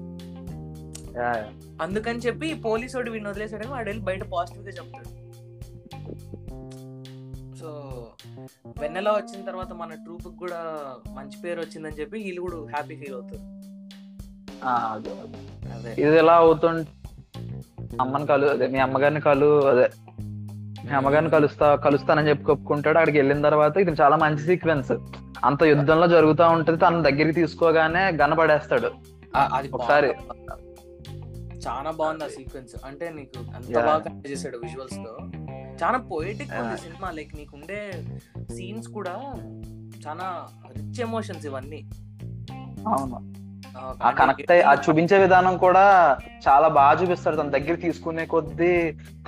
అందుకని 1.83 2.19
చెప్పి 2.19 2.55
పోలీసోడు 2.55 3.11
వీడిని 3.11 3.31
వదిలేసాడని 3.31 3.71
వాడు 3.71 3.89
వెళ్ళి 3.89 4.05
బయట 4.05 4.25
పాజిటివ్గా 4.35 4.73
చెప్తాడు. 4.79 5.09
సో 7.61 7.69
వెన్నెల 8.81 9.09
వచ్చిన 9.11 9.41
తర్వాత 9.47 9.73
మన 9.73 9.95
ట్రూప్ 9.95 10.29
కూడా 10.39 10.61
మంచి 11.11 11.37
పేరు 11.45 11.61
వచ్చిందని 11.61 11.99
చెప్పి 12.01 12.17
వీళ్ళు 12.23 12.41
కూడా 12.41 12.57
హ్యాపీ 12.57 12.95
ఫీల్ 12.97 13.15
అవుతారు. 13.15 13.43
ఇది 16.01 16.17
ఎలా 16.19 16.35
అవుతుంటే 16.35 16.91
అమ్మని 18.01 18.27
కలు 18.27 18.47
అదే 18.47 18.67
మీ 18.67 18.79
అమ్మగారిని 18.79 19.21
కలు 19.21 19.49
అదే. 19.67 19.87
అమ్మగారిని 20.97 21.31
కలుస్తా 21.31 21.75
కలుస్తానని 21.75 22.29
చెప్పి 22.29 22.51
ఒప్పుకుంటాడు. 22.51 22.99
అక్కడికి 22.99 23.19
వెళ్ళిన 23.19 23.43
తర్వాత 23.43 23.77
ఇది 23.77 23.91
చాలా 23.91 24.17
మంచి 24.17 24.39
సీక్వెన్స్ 24.39 24.93
అంత 25.45 25.63
యుద్ధంలో 25.63 26.07
జరుగుతా 26.07 26.49
ఉంటది. 26.49 26.77
తన 26.77 27.03
దగ్గరికి 27.03 27.33
తీసుకోగానే 27.33 28.01
గనపడేస్తాడు. 28.01 28.91
ఒకసారి. 29.75 30.15
చాలా 31.69 31.91
బాగుంది 31.91 32.25
ఆ 32.25 32.29
సీక్వెన్స్ 32.29 32.87
అంటే 32.87 33.13
నీకు 33.17 33.57
అంత. 33.57 33.79
బాగా 33.79 34.23
చేశాడు 34.31 34.57
విజువల్స్తో. 34.57 35.19
చాలా 35.85 35.99
పోయిటిక్ 35.99 36.53
ఉంది. 36.53 36.79
సినిమా. 36.79 37.11
లైక్ 37.11 37.37
నీకు 37.37 37.57
ఉండే 37.57 37.93
సీన్స్ 38.51 38.89
కూడా 38.89 39.21
చాలా 40.09 40.49
రిచ్ 40.77 41.01
ఎమోషన్స్ 41.01 41.47
ఇవన్నీ. 41.47 41.91
అవును. 42.89 43.32
ఆ, 44.03 44.11
కనెక్ట్ 44.11 44.51
అయ్యి 44.53 44.65
ఆ 44.65 44.75
చూపించే 44.83 45.19
విధానం 45.19 45.57
కూడా 45.57 45.85
చాలా 46.47 46.69
బాగా 46.69 47.03
చూపిస్తాడు. 47.03 47.37
తన 47.37 47.49
దగ్గర 47.49 47.75
తీసుకునే 47.77 48.27
కొద్దీ 48.27 48.73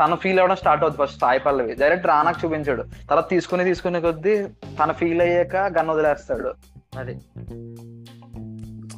తను 0.00 0.16
ఫీల్ 0.16 0.38
అవ్వడం 0.38 0.56
స్టార్ట్ 0.56 0.84
అవుతుంది 0.84 1.02
ఫస్ట్ 1.02 1.20
సాయి 1.20 1.38
పల్లవి 1.38 1.74
డైరెక్ట్ 1.74 2.06
రానాకు 2.06 2.38
చూపించాడు. 2.44 2.82
తర్వాత 3.08 3.30
తీసుకుని 3.30 3.64
తీసుకునే 3.64 4.00
కొద్దీ 4.00 4.34
తన 4.78 4.92
ఫీల్ 4.92 5.20
అయ్యాక 5.20 5.56
గన్ 5.78 5.90
వదిలేస్తాడు. 5.90 6.52
అదే. 6.98 7.14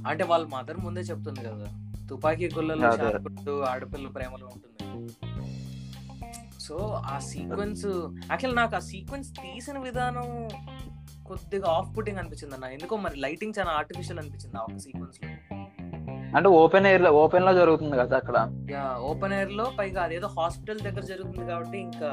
అంటే 0.08 0.24
వాళ్ళ 0.24 0.46
మదర్ 0.46 0.76
ముందే 0.76 1.00
చెప్తుంది 1.02 1.40
కదా 1.40 1.68
తుపాకీ 2.08 2.48
గుళ్ళలో 2.48 2.90
ఆడపిల్ల 3.66 4.08
ప్రేమలో 4.08 4.46
ఉంటుంది. 4.46 4.72
సో 6.60 6.76
ఆ 7.06 7.18
సీక్వెన్స్ 7.26 7.86
యాక్చువల్ 8.30 8.56
నాకు 8.56 8.76
ఆ 8.76 8.82
సీక్వెన్స్ 8.84 9.28
తీసిన 9.34 9.78
విధానం 9.78 10.28
కొద్దిగా 11.28 11.68
ఆఫ్ 11.68 11.96
పుట్టింగ్ 11.96 12.18
అనిపించింది 12.18 12.54
అన్న 12.54 12.64
ఎందుకో 12.64 12.96
మరి 12.96 13.16
లైటింగ్ 13.16 13.52
చాలా 13.58 13.70
ఆర్టిఫిషియల్ 13.70 14.18
అనిపించింది 14.18 14.56
ఆ 14.56 14.60
ఒక 14.60 14.76
సీక్వెన్స్లో. 14.76 15.28
అంటే 16.36 16.48
ఓపెన్ 16.48 16.86
ఎయిర్లో 16.86 17.10
ఓపెన్లో 17.12 17.54
జరుగుతుంది 17.54 17.96
కదా 17.96 18.16
అక్కడ? 18.16 18.36
యా 18.70 18.96
ఓపెన్ 19.00 19.32
ఎయిర్లో 19.32 19.72
పైగా 19.78 20.02
అదేదో 20.02 20.28
హాస్పిటల్ 20.38 20.80
దగ్గర 20.80 21.00
జరుగుతుంది 21.00 21.46
కాబట్టి 21.46 21.78
ఇంకా 21.78 22.10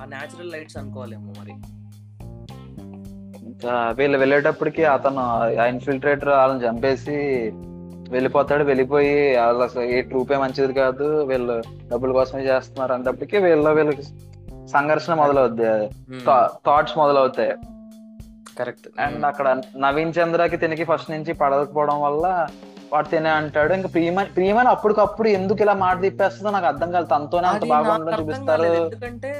ఆ 0.00 0.04
నేచురల్ 0.04 0.52
లైట్స్ 0.52 0.76
అనుకోవాలేమో 0.76 1.32
మరి. 1.40 1.54
ఇంకా 3.44 3.90
వీళ్ళు 3.90 4.18
వెళ్ళేటప్పటికి 4.18 4.84
అతను 4.84 5.20
ఆ 5.60 5.64
ఇన్ఫిల్ట్రేటర్ 5.64 6.28
వాళ్ళని 6.28 6.66
చంపేసి 6.68 7.16
వెళ్ళిపోతాడు. 8.10 8.64
వెళ్ళిపోయి 8.64 9.36
వాళ్ళు 9.36 9.62
అసలు 9.62 9.82
ఏ 9.82 10.00
ట్రూపే 10.02 10.36
మంచిది 10.36 10.72
కాదు. 10.72 11.22
వీళ్ళు 11.22 11.62
డబ్బుల 11.92 12.12
కోసమే 12.12 12.42
చేస్తున్నారు 12.42 12.92
అనేటప్పటికి 12.92 13.38
వీళ్ళ 13.38 13.70
వీళ్ళకి 13.70 14.02
సంఘర్షణ 14.66 15.14
మొదలవుద్ది. 15.14 15.88
థాట్స్ 16.66 16.98
మొదలవుతాయి. 16.98 17.52
కరెక్ట్. 18.58 18.88
అండ్ 19.00 19.24
అక్కడ 19.24 19.48
నవీన్ 19.76 20.14
చంద్రకి 20.18 20.56
తినికి 20.56 20.84
ఫస్ట్ 20.84 21.10
నుంచి 21.10 21.32
పడకపోవడం 21.32 22.00
వల్ల 22.00 22.26
వాడు 22.92 23.08
తినే 23.08 23.30
అంటాడు. 23.30 23.72
ఇంకా 23.74 23.88
ప్రియమని 23.88 24.30
ప్రియమని 24.36 24.68
అప్పటికప్పుడు 24.68 25.28
ఎందుకు 25.28 25.62
ఇలా 25.62 25.74
మాట 25.84 26.00
తిప్పేస్తుందో 26.00 26.50
నాకు 26.50 26.66
అర్థం 26.66 26.92
కాదు. 26.92 27.06
తనతోనే 27.06 27.48
అంత 27.48 27.64
బాగా 27.64 28.20
చూపిస్తారు. 28.20 28.62
ఎందుకంటే 28.62 29.32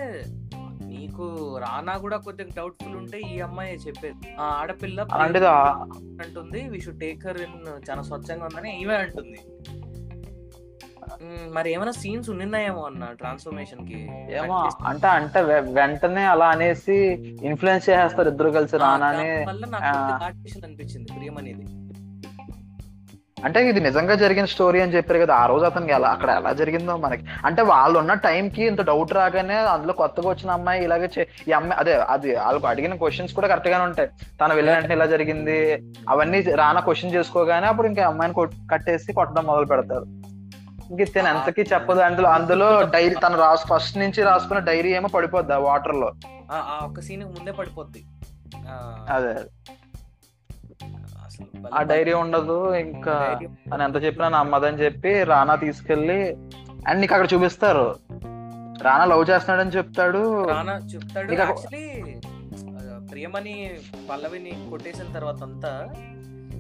నీకు 0.83 1.24
రానా 1.61 1.94
కూడా 1.96 2.16
కొద్దిగా 2.16 2.48
డౌట్ఫుల్ 2.57 2.96
ఉంటే 2.96 3.18
ఈ 3.18 3.40
అమ్మాయి 3.40 3.78
చెప్పేది. 3.87 4.35
ఆ 4.40 4.44
ఆడపిల్ల 4.61 5.07
అంటుంది. 6.24 6.61
We 6.68 6.81
should 6.81 7.00
take 7.00 7.26
her 7.26 7.40
in 7.46 7.90
చాలా 7.90 8.02
స్వచ్ఛంగా 8.02 8.44
ఉందని 8.44 8.70
ఈమె 8.83 8.94
అంటుంది. 8.94 9.40
మరి 11.53 11.68
ఏమైనా 11.73 11.92
సీన్స్ 11.92 12.29
ఉన్నాయేమో 12.31 12.83
అన్న 12.83 13.05
ట్రాన్స్ఫర్మేషన్కి. 13.12 14.01
ఏమో 14.35 14.57
అంటే 14.87 15.09
అంటే 15.14 15.40
వెంటనే 15.75 16.25
అలా 16.27 16.49
అనేసి 16.49 16.97
ఇన్ఫ్లుయెన్స్ 17.42 17.88
చేసేస్తారు 17.90 18.29
ఇద్దరు 18.29 18.51
కలిసి 18.51 18.77
రానాని 18.79 19.29
ఆర్టిఫిషియల్ 20.23 20.64
అనిపించింది 20.64 21.09
ప్రియమనేది 21.12 21.66
అంటే 23.38 23.68
ఇది 23.68 23.81
నిజంగా 23.81 24.14
జరిగిన 24.14 24.44
స్టోరీ 24.44 24.81
అని 24.81 24.94
చెప్పారు 24.94 25.18
కదా 25.18 25.35
ఆ 25.35 25.47
రోజు 25.47 25.64
అతనికి 25.64 25.92
ఎలా 25.92 26.09
అక్కడ 26.09 26.31
ఎలా 26.31 26.53
జరిగిందో 26.53 26.97
మనకి. 26.97 27.25
అంటే 27.47 27.62
వాళ్ళు 27.62 27.99
ఉన్న 27.99 28.14
టైం 28.25 28.49
కి 28.49 28.62
ఇంత 28.64 28.83
డౌట్ 28.83 29.12
రాగానే 29.12 29.55
అందులో 29.68 29.92
కొత్తగా 29.92 30.29
వచ్చిన 30.29 30.51
అమ్మాయి 30.51 30.85
ఇలాగే 30.85 31.09
ఈ 31.49 31.53
అమ్మాయి 31.53 31.79
అదే 31.81 31.94
అది 32.09 32.35
వాళ్ళకు 32.37 32.66
అడిగిన 32.66 32.94
క్వశ్చన్స్ 32.94 33.35
కూడా 33.35 33.49
కరెక్ట్ 33.49 33.68
గానే 33.68 33.85
ఉంటాయి. 33.85 34.09
తను 34.40 34.55
వెళ్ళిన 34.55 34.75
వెంటనే 34.75 34.94
ఇలా 34.94 35.07
జరిగింది 35.07 35.57
అవన్నీ 36.09 36.40
రానా 36.55 36.81
క్వశ్చన్ 36.81 37.14
చేసుకోగానే 37.14 37.66
అప్పుడు 37.66 37.87
ఇంకా 37.87 38.07
అమ్మాయిని 38.07 38.35
కొట్- 38.35 38.59
కట్టేసి 38.73 39.12
కొట్టడం 39.12 39.44
మొదలు 39.44 39.66
పెడతారు 39.66 40.07
తను 40.92 41.29
ఎంతకీ 41.29 41.62
చెప్పదు. 41.62 42.01
అందులో 42.01 42.29
అందులో 42.29 42.83
డైరీ 42.83 43.14
తను 43.14 43.38
రాసు 43.38 43.66
ఫస్ట్ 43.66 43.98
నుంచి 43.98 44.22
రాసుకున్న 44.22 44.64
డైరీ 44.64 44.94
ఏమో 44.94 45.09
పడిపోద్ది 45.09 45.55
ఆ 45.55 45.59
వాటర్లో 45.59 46.12
ఆ 46.53 46.87
ఒక్క 46.88 47.01
సీన్ 47.01 47.24
ముందే 47.24 47.53
పడిపోద్ది. 47.53 48.05
ఆ, 48.68 49.07
అదే 49.11 49.35
ఆ 51.74 51.83
డైరీ 51.83 52.12
ఉండదు. 52.12 52.74
ఇంకా 52.74 53.40
అని 53.74 53.85
ఎంత 53.85 54.05
చెప్పినా 54.05 54.29
నమ్మదని 54.29 54.77
చెప్పి 54.77 55.22
రానా 55.22 55.55
తీసుకెళ్ళి 55.55 56.37
అండ్ 56.88 57.01
నీకు 57.01 57.14
అక్కడ 57.14 57.29
చూపిస్తారు. 57.35 57.96
రానా 58.83 59.05
లవ్ 59.05 59.31
చేస్తున్నాడని 59.31 59.70
చెప్తాడు. 59.70 60.48
రానా 60.48 60.77
చెప్తాడు. 60.77 61.33
ఒక- 61.53 61.68
ప్రియమని 63.11 63.79
పల్లవిని 64.11 64.66
కొట్టేసిన 64.70 65.12
తర్వాత 65.12 65.42
అంతా 65.42 65.88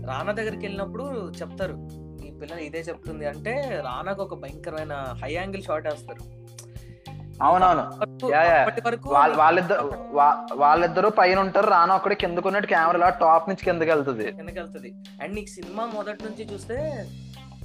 రానా 0.06 0.32
దగ్గరికి 0.32 0.66
వెళ్ళినప్పుడు 0.66 1.32
చెప్తారు. 1.40 2.07
ఈ 2.38 2.40
పిల్ల 2.40 2.58
ఇదే 2.58 2.80
చెప్తుంది 2.80 3.26
అంటే 3.26 3.82
రానాకు 3.84 4.22
ఒక 4.22 4.34
భయంకరమైన 4.34 4.92
హై 5.22 5.32
యాంగిల్ 5.32 5.62
షాట్ 5.62 5.86
వేస్తారు. 5.86 6.22
అవునవును. 7.42 7.82
వాళ్ళిద్దరు 9.36 9.92
వాళ్ళిద్దరూ 10.54 11.10
పైన 11.10 11.38
ఉంటారు 11.38 11.66
రానా 11.66 11.96
ఒక్కడి 11.96 12.14
కిందకు 12.14 12.48
ఉన్నట్టు 12.48 12.68
కెమెరా 12.68 13.08
టాప్ 13.08 13.48
నుంచి 13.48 13.64
కిందకి 13.64 13.90
వెళ్తుంది. 13.90 14.32
కిందకి 14.32 14.58
వెళ్తుంది. 14.58 14.92
అండ్ 15.22 15.34
నీకు 15.34 15.46
సినిమా 15.46 15.84
మొదటి 15.94 16.24
నుంచి 16.24 16.52
చూస్తే 16.52 16.76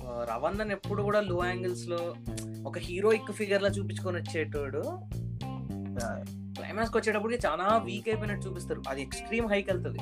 రవణన్ 0.05 0.71
ఎప్పుడు 0.71 1.03
కూడా 1.03 1.19
లో 1.19 1.45
యాంగిల్స్లో 1.45 2.15
ఒక 2.65 2.77
హీరోయిక్ 2.77 3.31
ఫిగర్ 3.31 3.63
లా 3.63 3.69
చూపించుకొని 3.69 4.17
వచ్చేటోడు. 4.17 4.83
క్లైమాక్స్ 6.57 6.97
వచ్చేటప్పటికి 6.97 7.47
చాలా 7.47 7.77
వీక్ 7.77 8.09
అయిపోయినట్టు 8.09 8.47
చూపిస్తారు. 8.47 8.83
అది 8.89 9.01
ఎక్స్ట్రీమ్ 9.01 9.47
హైక్ 9.49 9.69
వెళ్తుంది. 9.69 9.99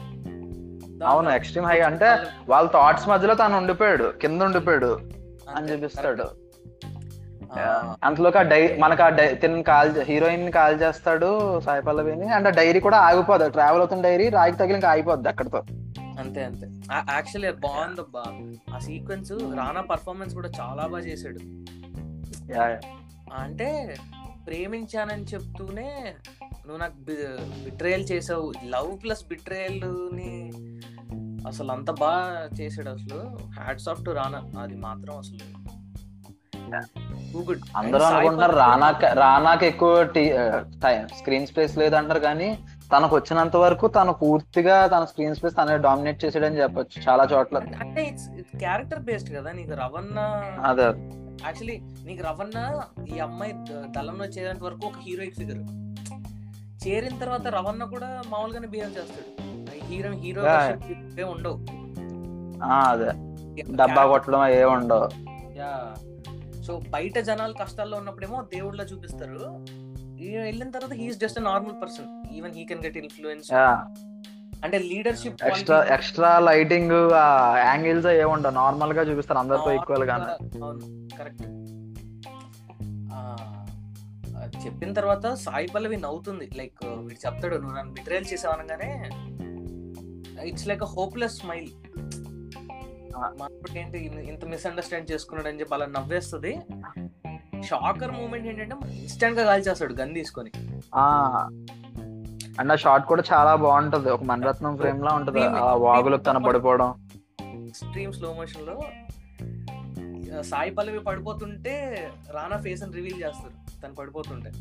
అవును 1.06 1.30
ఎక్స్ట్రీమ్ 1.30 1.68
హై 1.68 1.80
అంటే 1.80 2.06
వాళ్ళ 2.50 2.70
థాట్స్ 2.70 3.08
మధ్యలో 3.08 3.34
తను 3.34 3.58
ఉండిపోయాడు 3.58 4.04
కింద 4.04 4.42
ఉండిపోయాడు 4.42 5.00
అని 5.56 5.72
చూపిస్తాడు. 5.72 6.24
అంతలోకి 8.02 8.38
ఆ. 8.38 8.42
డై 8.42 8.78
మనకు 8.80 9.04
ఆ 9.04 9.10
డై 9.10 9.34
తిని 9.34 9.64
కాల్ 9.64 10.02
హీరోయిన్ 10.02 10.52
కాల్ 10.52 10.82
చేస్తాడు 10.82 11.60
సాయి 11.60 11.82
పల్లవిని 11.82 12.30
అండ్ 12.30 12.48
ఆ 12.48 12.52
డైరీ 12.52 12.80
కూడా 12.80 12.98
ఆగిపోదు 12.98 13.50
ట్రావెల్ 13.50 13.80
అవుతున్న 13.80 14.02
డైరీ 14.04 14.30
రాయికి 14.30 14.58
తగిలి 14.58 14.76
ఇంకా 14.76 14.90
ఆగిపోద్ది 14.90 15.30
అక్కడతో. 15.30 15.62
అంతే 16.20 16.44
అంతే. 16.44 16.66
యాక్చువల్లీ 17.12 17.52
బాగుంది 17.52 18.02
అబ్బా. 18.02 18.24
ఆ 18.76 18.80
సీక్వెన్స్ 18.80 19.32
రానా 19.32 19.82
పర్ఫార్మెన్స్ 19.82 20.36
కూడా 20.36 20.50
చాలా 20.60 20.88
బాగా 20.88 21.04
చేశాడు. 21.04 21.40
అంటే 23.34 23.96
ప్రేమించానని 24.48 25.24
చెప్తూనే 25.24 26.16
నువ్వు 26.68 26.78
నాకు 26.78 26.94
బిట్రేయల్ 27.66 28.06
చేసావు. 28.12 28.54
లవ్ 28.66 29.04
ప్లస్ 29.04 29.28
బిట్రేయల్ని 29.28 30.52
అసలు 31.48 31.72
అంత 31.72 31.92
బాగా 31.92 32.50
చేసాడు 32.62 32.90
అసలు 32.90 33.20
హ్యాట్స్ 33.60 33.90
ఆఫ్ 33.90 34.06
టు 34.06 34.12
రానా. 34.12 34.42
అది 34.62 34.76
మాత్రం 34.76 35.18
అసలు 35.18 35.46
అందరూ 37.76 38.04
అనుకుంటున్నారు 38.04 38.56
రానాకి 38.56 39.06
రానాకి 39.06 39.66
ఎక్కువ 39.66 40.06
స్క్రీన్ 41.20 41.48
స్పేస్ 41.48 41.78
లేదంటారు 41.78 42.20
కానీ 42.20 42.50
తనకు 42.94 43.16
వచ్చినంత 43.16 43.56
వరకు 43.56 43.88
తను 43.88 44.14
పూర్తిగా 44.14 44.88
తన 44.88 45.04
స్క్రీన్ 45.06 45.36
స్పేస్ 45.36 45.58
తనే 45.58 45.78
డామినేట్ 45.78 46.26
చేసాడని 46.26 46.62
చెప్పొచ్చు 46.62 47.04
చాలా 47.10 47.24
చోట్ల. 47.34 47.58
అంటే 47.58 48.04
ఇట్స్ 48.04 48.28
క్యారెక్టర్ 48.58 49.00
బేస్డ్ 49.00 49.36
కదా 49.36 49.52
నీకు 49.52 49.74
రవణ 49.74 50.20
అదే. 50.66 50.88
యాక్చువల్లీ 51.46 51.78
నీకు 51.80 52.24
రవణ 52.24 52.82
ఈ 53.16 53.20
అమ్మాయి 53.20 53.54
దళంలో 53.98 54.26
చేరేంత 54.26 54.64
వరకు 54.64 54.88
ఒక 54.88 55.00
హీరోయిక్ 55.02 55.36
ఫిగర్. 55.36 55.62
చేరిన 56.88 57.18
తర్వాత 57.18 57.48
రవణ 57.48 57.84
కూడా 57.84 58.22
మామూలుగానే 58.30 58.68
బిహేవ్ 58.68 58.98
చేస్తాడు. 58.98 59.51
Hero 59.80 60.12
hero. 60.12 60.42
ఉండవు. 61.28 61.56
అదే. 62.64 63.12
డబ్బా 63.76 64.06
కొట్టడం 64.06 64.48
ఏ 64.48 64.64
ఉండవు. 64.64 65.10
యా. 65.58 65.96
సో 66.62 66.82
బయట 66.90 67.20
జనాలు 67.20 67.54
కష్టాల్లో 67.54 67.98
ఉన్నప్పుడేమో 67.98 68.42
దేవుళ్ళ 68.42 68.82
చూపిస్తారు. 68.82 69.66
వెళ్ళిన 70.44 70.70
తర్వాత 70.70 70.94
he's 70.94 71.18
just 71.20 71.44
normal 71.44 71.82
person 71.82 72.34
even 72.34 72.54
he 72.54 72.66
can 72.66 72.86
get 72.86 72.98
influence 72.98 73.54
అంటే 74.64 74.80
leadership 74.80 75.44
extra 75.44 75.84
extra 75.84 76.40
lighting 76.40 77.12
angles 77.58 78.08
ఏ 78.08 78.24
ఉండవు. 78.24 78.54
నార్మల్గా 78.54 79.02
చూపిస్తారు 79.02 79.40
అందరితో 79.40 79.74
ఈక్వల్ 79.74 80.10
అవును. 80.10 81.08
కరెక్ట్ 81.18 81.42
చెప్పిన 84.66 84.94
తర్వాత 84.94 85.34
సాయి 85.34 85.68
పల్లవి 85.68 85.98
నవ్వుతుంది. 85.98 86.50
లైక్ 86.56 86.86
వీడు 86.86 87.28
చెప్తాడు 87.28 87.56
నువ్వు 87.56 87.78
నన్ను 87.78 87.94
బిట్రేల్ 87.94 88.26
చేసావు 88.34 88.54
అనగానే 88.54 89.10
ఇట్స్ 90.44 90.68
లైక్ 90.68 90.84
హోప్లెస్ 90.84 91.38
స్మైల్ 91.38 91.68
ఏంటి 93.78 94.00
ఇంత 94.28 94.46
మిస్అండర్స్టాండ్ 94.46 95.12
చేసుకున్నాడు 95.12 95.48
అని 95.48 95.60
చెప్పి 95.60 95.74
అలా 95.74 95.86
నవ్వేస్తుంది. 95.86 96.60
షాకర్ 97.66 98.12
మూమెంట్ 98.12 98.48
ఏంటంటే 98.48 98.76
ఇన్స్టెంట్గా 98.94 99.46
కాల్చేస్తాడు 99.46 99.94
గన్ 99.94 100.14
తీసుకొని. 100.14 100.52
అండ్ 102.60 102.72
ఆ 102.72 102.76
షార్ట్ 102.76 103.08
కూడా 103.08 103.24
చాలా 103.34 103.56
బాగుంటది. 103.56 104.10
ఒక 104.10 104.24
మణరత్నం 104.24 104.78
ఫ్రేమ్ 104.78 105.06
లా 105.06 105.14
ఉంటది. 105.14 105.44
ఆ 105.44 105.74
వాగులకు 105.74 106.22
తన 106.22 106.38
పడిపోవడం. 106.38 107.10
ఎక్స్ట్రీమ్ 107.44 108.14
స్లో 108.14 108.34
మోషన్లో 108.34 108.82
సాయి 110.42 110.72
పల్లవి 110.72 111.00
పడిపోతుంటే 111.00 112.10
రానా 112.32 112.58
ఫేస్ 112.58 112.84
అని 112.84 112.94
రివీల్ 112.94 113.24
చేస్తారు. 113.24 113.82
తను 113.82 113.96
పడిపోతుంటే. 113.96 114.52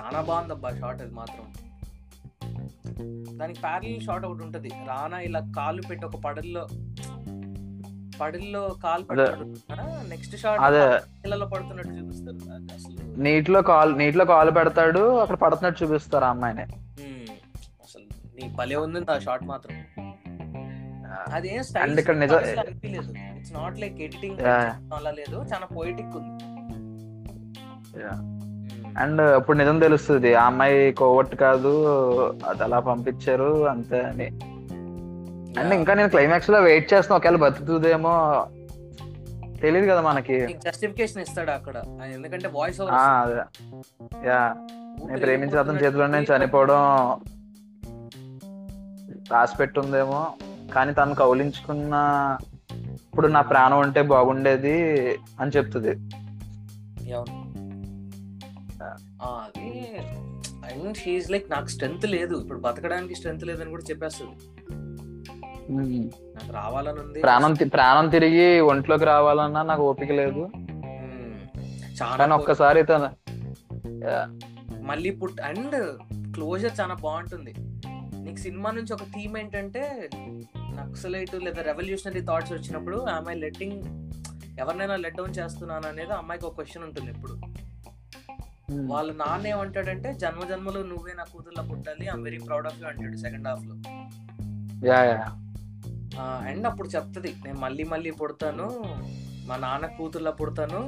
చాలా 0.00 0.20
బాగుంది 0.20 0.52
అబ్బా 0.52 0.70
షార్ట్ 0.70 1.02
అది 1.02 1.14
మాత్రం. 1.14 1.69
దానికి 3.36 3.60
ప్యారల్ 3.60 4.00
షాట్ 4.00 4.24
ఒకటి 4.24 4.44
ఉంటది. 4.44 4.68
రానా 4.68 5.20
ఇలా 5.20 5.42
కాలు 5.56 5.82
పెట్టి 5.82 6.06
ఒక 6.06 6.16
పడల్లో 6.16 6.68
పడల్లో 8.20 8.68
కాలు. 8.68 9.06
నెక్స్ట్ 10.08 10.36
షాట్ 10.36 10.60
అదే. 10.60 10.98
పిల్లలో 11.24 11.46
పడుతున్నట్టు 11.46 11.90
చూపిస్తారు. 11.90 13.20
నీటిలో 13.20 13.62
కాల్ 13.62 13.98
నీటిలో 13.98 14.24
కాలు 14.24 14.50
పెడతాడు 14.50 15.16
అక్కడ 15.16 15.36
పడుతున్నట్టు 15.36 15.84
చూపిస్తారు 15.84 16.24
అమ్మాయిని. 16.24 16.62
మ్మ్. 16.62 17.30
అసలు 17.62 18.02
నీ 18.40 18.54
భలే 18.54 18.76
ఉంది 18.76 19.12
ఆ 19.12 19.18
షాట్ 19.18 19.44
మాత్రం. 19.44 19.76
అదేం 21.34 21.62
స్టైల్ 21.62 21.98
ఇక్కడ 21.98 22.16
నిజం- 22.16 22.60
అనిపించలేదు. 22.60 23.38
It's 23.38 23.52
not 23.52 23.80
like 23.80 24.00
editing. 24.00 24.40
అలా 24.40 25.10
లేదు. 25.10 25.36
చాలా 25.36 25.66
పోయిటిక్ 25.66 26.16
ఉంది. 26.16 26.44
అండ్ 28.98 29.20
అప్పుడు 29.20 29.58
నిజం 29.58 29.78
తెలుస్తుంది 29.78 30.34
ఆ 30.34 30.46
అమ్మాయి 30.46 30.92
కోవట్ 30.92 31.36
కాదు 31.36 31.86
అది 32.48 32.62
అలా 32.62 32.78
పంపించారు 32.78 33.68
అంతే 33.68 34.00
అని. 34.00 34.26
అండ్ 35.60 35.74
ఇంకా 35.74 35.94
నేను 35.94 36.08
క్లైమాక్స్లో 36.08 36.60
వెయిట్ 36.60 36.92
చేస్తున్నా 36.94 37.16
ఒకవేళ 37.16 37.36
బతుకుతుందేమో 37.36 38.46
తెలియదు 39.62 39.90
కదా 39.90 40.00
మనకి. 40.00 40.46
జస్టిఫికేషన్ 40.46 41.22
ఇస్తాడు 41.22 41.50
అక్కడ. 41.50 41.76
ఎందుకంటే 42.14 42.48
వాయిస్ 42.48 42.80
ఓవర్ 42.80 42.94
యా 44.26 44.54
నేను 45.06 45.20
ప్రేమించిన 45.20 45.58
అతని 45.58 45.78
చేతిలో 45.78 46.06
నేను 46.06 46.26
చనిపోవడం 46.36 46.76
రాసి 49.30 49.56
పెట్టుందేమో. 49.56 50.32
కానీ 50.74 50.92
తను 50.92 51.14
కౌలించుకున్న 51.14 51.94
ఇప్పుడు 53.04 53.26
నా 53.26 53.40
ప్రాణం 53.40 53.78
ఉంటే 53.78 54.02
బాగుండేది 54.02 54.82
అని 55.40 55.50
చెప్తుంది. 55.56 55.90
అది 59.22 59.96
అండ్ 60.70 60.96
షీఈ్ 60.96 61.30
లైక్ 61.30 61.50
నాకు 61.50 61.66
స్ట్రెంత్ 61.66 62.06
లేదు. 62.06 62.36
ఇప్పుడు 62.42 62.58
బతకడానికి 62.58 63.14
స్ట్రెంత్ 63.14 63.44
లేదని 63.44 63.70
కూడా 63.70 63.82
చెప్పేస్తుంది. 63.90 64.36
నాకు 66.34 66.52
రావాలని 66.52 67.00
ఉంది. 67.00 67.20
ప్రాణం 67.20 67.54
ప్రాణం 67.54 68.08
తిరిగి 68.08 68.60
ఒంట్లోకి 68.60 69.04
రావాలన్నా 69.04 69.62
నాకు 69.62 69.82
ఓపిక 69.82 70.12
లేదు. 70.12 70.50
చాలా 72.02 72.34
ఒక్కసారి 72.34 72.84
మళ్ళీ 74.80 75.10
పుట్ 75.10 75.40
అండ్ 75.40 75.98
క్లోజర్ 76.34 76.80
చాలా 76.80 76.94
బాగుంటుంది. 76.94 77.54
నీకు 78.20 78.36
సినిమా 78.36 78.70
నుంచి 78.70 78.92
ఒక 78.92 79.02
థీమ్ 79.02 79.36
ఏంటంటే 79.36 80.10
నక్సలైట్ 80.56 81.34
లేదా 81.34 81.62
రెవల్యూషనరీ 81.62 82.20
థాట్స్ 82.20 82.52
వచ్చినప్పుడు 82.52 82.96
ఆమె 82.96 83.34
లెట్టింగ్ 83.34 83.82
ఎవరినైనా 84.58 84.96
లెట్ 84.96 85.16
డౌన్ 85.16 85.34
చేస్తున్నాను 85.38 85.88
అనేది 85.88 86.12
అమ్మాయికి 86.12 86.46
ఒక 86.46 86.54
క్వశ్చన్ 86.54 86.84
ఉంటుంది 86.84 87.10
ఎప్పుడు. 87.10 87.32
వాళ్ళ 88.90 89.12
నాన్న 89.12 89.46
ఏమంటాడంటే 89.46 90.12
జన్మ 90.12 90.42
జన్మలో 90.48 90.82
నువ్వే 90.82 91.12
నా 91.12 91.24
కూతుర్లో 91.32 91.62
పుట్టాలి 91.70 92.04
I'm 92.06 92.24
very 92.24 92.38
proud 92.38 92.66
of 92.66 92.78
you 92.82 92.86
అంటాడు 92.88 93.16
సెకండ్ 93.16 93.48
హాఫ్లో. 93.48 93.74
అండ్ 96.50 96.66
అప్పుడు 96.66 96.88
చెప్తుంది 96.88 97.30
నేను 97.46 97.58
మళ్ళీ 97.60 97.84
మళ్ళీ 97.84 98.10
పుడతాను 98.10 98.66
మా 99.48 99.56
నాన్న 99.56 99.86
కూతుర్లో 99.86 100.32
పుడతాను 100.32 100.80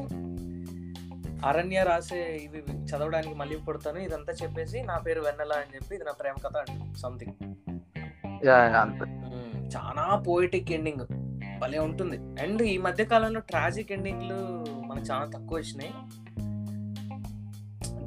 అరణ్య 1.49 1.83
రాసే 1.85 2.21
ఇవి 2.45 2.61
చదవడానికి 2.90 3.35
మళ్ళీ 3.35 3.57
పుడతాను 3.57 3.99
ఇదంతా 3.99 4.33
చెప్పేసి 4.42 4.83
నా 4.83 4.99
పేరు 4.99 5.21
వెన్నెల 5.21 5.53
అని 5.53 5.75
చెప్పి 5.77 5.95
ఇది 5.95 6.05
నా 6.05 6.12
ప్రేమ 6.12 6.35
కథ 6.47 6.57
అంటుంది 6.57 6.99
సంథింగ్ 6.99 7.35
అంతే. 8.83 9.07
చాలా 9.75 10.05
పోయిటిక్ 10.29 10.73
ఎండింగ్ 10.73 11.05
భలే 11.61 11.79
ఉంటుంది. 11.79 12.16
అండ్ 12.42 12.62
ఈ 12.62 12.79
మధ్య 12.79 13.05
కాలంలో 13.05 13.40
ట్రాజిక్ 13.40 13.92
ఎండింగ్లు 13.92 14.38
మనకు 14.87 15.07
చాలా 15.12 15.25
తక్కువ 15.25 15.59
వచ్చినాయి. 15.59 15.92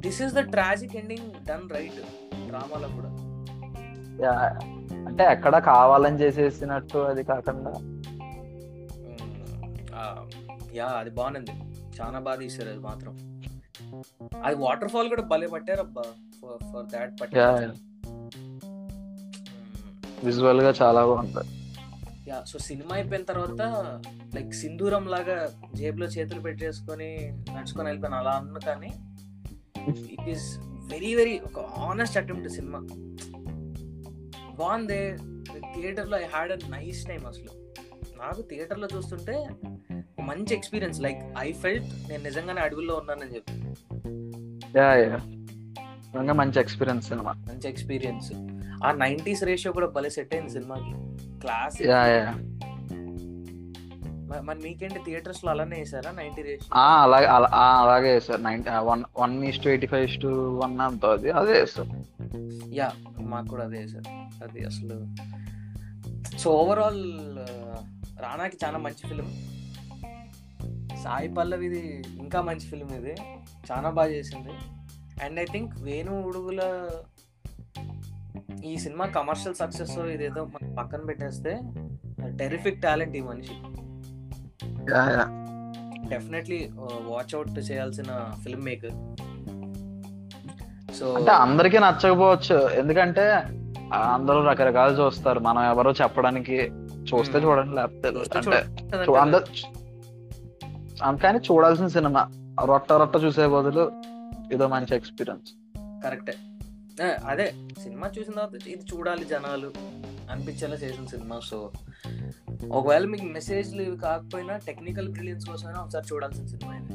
This 0.06 0.22
is 0.22 0.34
the 0.34 0.38
tragic 0.38 0.96
ending 0.96 1.28
done 1.48 1.68
right 1.76 2.00
డ్రామాలో 2.48 2.88
కూడా. 2.88 3.10
అంటే 5.08 5.24
ఎక్కడ 5.24 5.58
కావాలని 5.58 6.18
చేసేసినట్టు 6.20 6.98
అది 6.98 7.24
కాకుండా. 7.24 7.72
యా 10.74 10.86
అది 10.86 11.10
బాగుంది. 11.10 11.54
చాలా 11.98 12.18
బాగా 12.18 12.36
తీసారు 12.36 12.68
అది 12.68 12.78
మాత్రం. 12.78 13.12
అది 14.44 14.56
వాటర్ 14.56 14.88
ఫాల్ 14.88 15.08
కూడా 15.08 15.22
భలే 15.22 15.46
పట్టారబ్బా 15.46 16.04
ఫర్ 16.72 16.86
దాట్ 16.86 17.22
yeah. 17.34 17.74
విజువల్గా 20.24 20.70
చాలా 20.82 21.00
బాగుంటది 21.06 21.52
యా 22.28 22.44
సో 22.46 22.58
సినిమా 22.58 22.94
అయిపోయిన 22.94 23.24
తర్వాత 23.24 23.62
లైక్ 24.34 24.52
సింధూరం 24.52 25.04
లాగా 25.08 25.36
జేబులో 25.74 26.06
చేతులు 26.06 26.40
పెట్టేసుకొని 26.40 27.10
నడుచుకొని 27.54 27.86
వెళ్ళిపోయాను 27.88 28.16
అలా 28.16 28.30
అన్న 28.30 28.58
కానీ 28.58 28.90
ఇట్ 29.88 30.28
ఈస్ 30.28 30.58
వెరీ 30.92 31.14
వెరీ 31.14 31.38
ఒక 31.38 31.58
ఆనెస్ట్ 31.58 32.16
అటెంప్ట్ 32.16 32.48
సినిమా 32.48 32.78
బాగుంది. 34.58 35.16
థియేటర్లో 35.74 36.20
I 36.20 36.24
had 36.24 36.52
a 36.52 36.56
nice 36.68 37.06
time 37.06 37.26
అసలు. 37.26 37.52
నాకు 38.18 38.42
థియేటర్లో 38.42 38.88
చూస్తుంటే 38.96 39.46
మంచి 40.22 40.54
ఎక్స్పీరియన్స్ 40.54 41.00
లైక్ 41.00 41.20
ఐ 41.38 41.52
ఫెల్ట్ 41.52 41.84
నేను 42.08 42.22
నిజంగానే 42.22 42.60
అడవుల్లో 42.60 42.94
ఉన్నానని 42.94 43.34
చెప్పి. 43.34 43.52
మంచి 46.32 46.60
ఎక్స్పీరియన్స్ 46.60 47.08
సినిమా 47.08 47.32
మంచి 47.32 47.68
ఎక్స్పీరియన్స్ 47.68 48.32
ఆ 48.84 48.92
నైంటీస్ 48.92 49.42
రేషియో 49.44 49.72
కూడా 49.72 49.86
భలే 49.86 50.10
సెట్ 50.10 50.34
అయింది 50.34 50.52
సినిమాకి 50.52 50.92
క్లాస్ 51.40 51.82
మరి 54.26 54.58
మీకేంటి 54.58 54.98
థియేటర్స్లో 55.04 55.50
అలానే 55.50 55.76
వేసారా 55.76 56.10
నైన్టీ 56.10 56.42
రేషియో 56.42 56.78
ఆ, 56.78 57.02
అలాగే 57.02 57.26
అలా- 57.26 57.50
అలాగే 57.54 58.20
sir 58.20 58.44
ninety 58.44 58.70
one 58.70 59.04
one 59.18 59.44
is 59.44 59.62
to 59.62 59.68
eighty 59.68 59.86
five 59.86 60.22
to 60.22 60.26
one 60.64 60.80
అంత 60.80 61.06
అది 61.06 61.30
అదే 61.30 61.66
సార్ 61.66 61.86
యా 62.72 62.92
మాకు 63.20 63.48
కూడా 63.48 63.64
అదే 63.64 63.88
సార్ 63.88 64.08
అది 64.42 64.64
అసలు 64.64 65.06
సో 66.38 66.50
ఓవరాల్ 66.50 67.02
రానాకి 68.20 68.58
చాలా 68.64 68.78
మంచి 68.78 69.08
ఫిలిం. 69.08 69.28
సాయి 71.04 71.28
పల్లవిది 71.28 72.04
ఇంకా 72.18 72.40
మంచి 72.42 72.66
ఫిలిం 72.66 72.88
ఇది. 72.94 73.14
చాలా 73.72 73.90
బాగా 73.90 74.10
చేసింది. 74.10 74.50
And 75.24 75.40
I 75.40 75.44
think 75.44 75.74
Venu 75.80 76.22
Udugula 76.22 76.88
ఈ 78.64 78.76
సినిమా 78.76 79.06
కమర్షియల్ 79.06 79.54
సక్సెస్ 79.54 79.98
ఇదేదో 79.98 80.44
మనం 80.44 80.74
పక్కన 80.74 80.98
పెట్టేస్తే 80.98 81.60
టెరిఫిక్ 82.36 82.82
టాలెంట్ 82.82 83.16
ఈ 83.16 83.20
మనిషి. 83.20 83.54
డెఫినెట్లీ 86.08 86.70
వాచ్ 87.02 87.34
అవుట్ 87.34 87.58
చేయాల్సిన 87.58 88.32
ఫిల్మ్ 88.44 88.64
మేకర్ 88.64 88.92
సో 90.94 91.12
అంటే 91.12 91.30
అందరికీ 91.30 91.78
నచ్చకపోవచ్చు. 91.78 92.68
ఎందుకంటే 92.68 93.42
అందరూ 93.92 94.42
రకరకాలు 94.42 95.02
చూస్తారు. 95.02 95.40
మనం 95.40 95.62
ఎవరో 95.64 95.90
చెప్పడానికి 95.92 96.72
చూస్తే 97.12 97.38
Hmm. 97.38 97.46
చూడండి 97.46 97.74
లేకపోతే 97.74 98.10
కానీ 101.22 101.38
చూడాల్సిన 101.38 101.86
సినిమా 101.86 102.30
రొట్ట 102.64 102.92
రొట్ట 102.92 103.16
చూసే 103.16 103.46
బదులు 103.46 103.92
ఇదో 104.52 104.68
మంచి 104.68 104.96
ఎక్స్పీరియన్స్ 104.96 105.52
కరెక్టే 106.04 106.34
అదే 107.26 107.54
సినిమా 107.82 108.10
చూసిన 108.18 108.32
తర్వాత 108.32 108.54
ఇది 108.68 108.96
చూడాలి 108.96 109.24
జనాలు. 109.24 109.72
అనిపించేలా 110.30 110.76
చేసిన 110.76 111.06
సినిమా 111.06 111.40
సో 111.40 111.58
ఒకవేళ 112.70 113.04
మీకు 113.04 113.28
మెసేజ్లు 113.28 113.82
ఇవి 113.82 113.96
కాకపోయినా 113.98 114.56
టెక్నికల్ 114.66 115.08
బ్రిలియన్స్ 115.08 115.46
కోసమైనా 115.46 115.80
ఒకసారి 115.80 116.06
చూడాల్సిన 116.12 116.46
సినిమా 116.46 116.74
ఇది. 116.76 116.94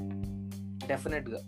డెఫినెట్గా 0.88 1.40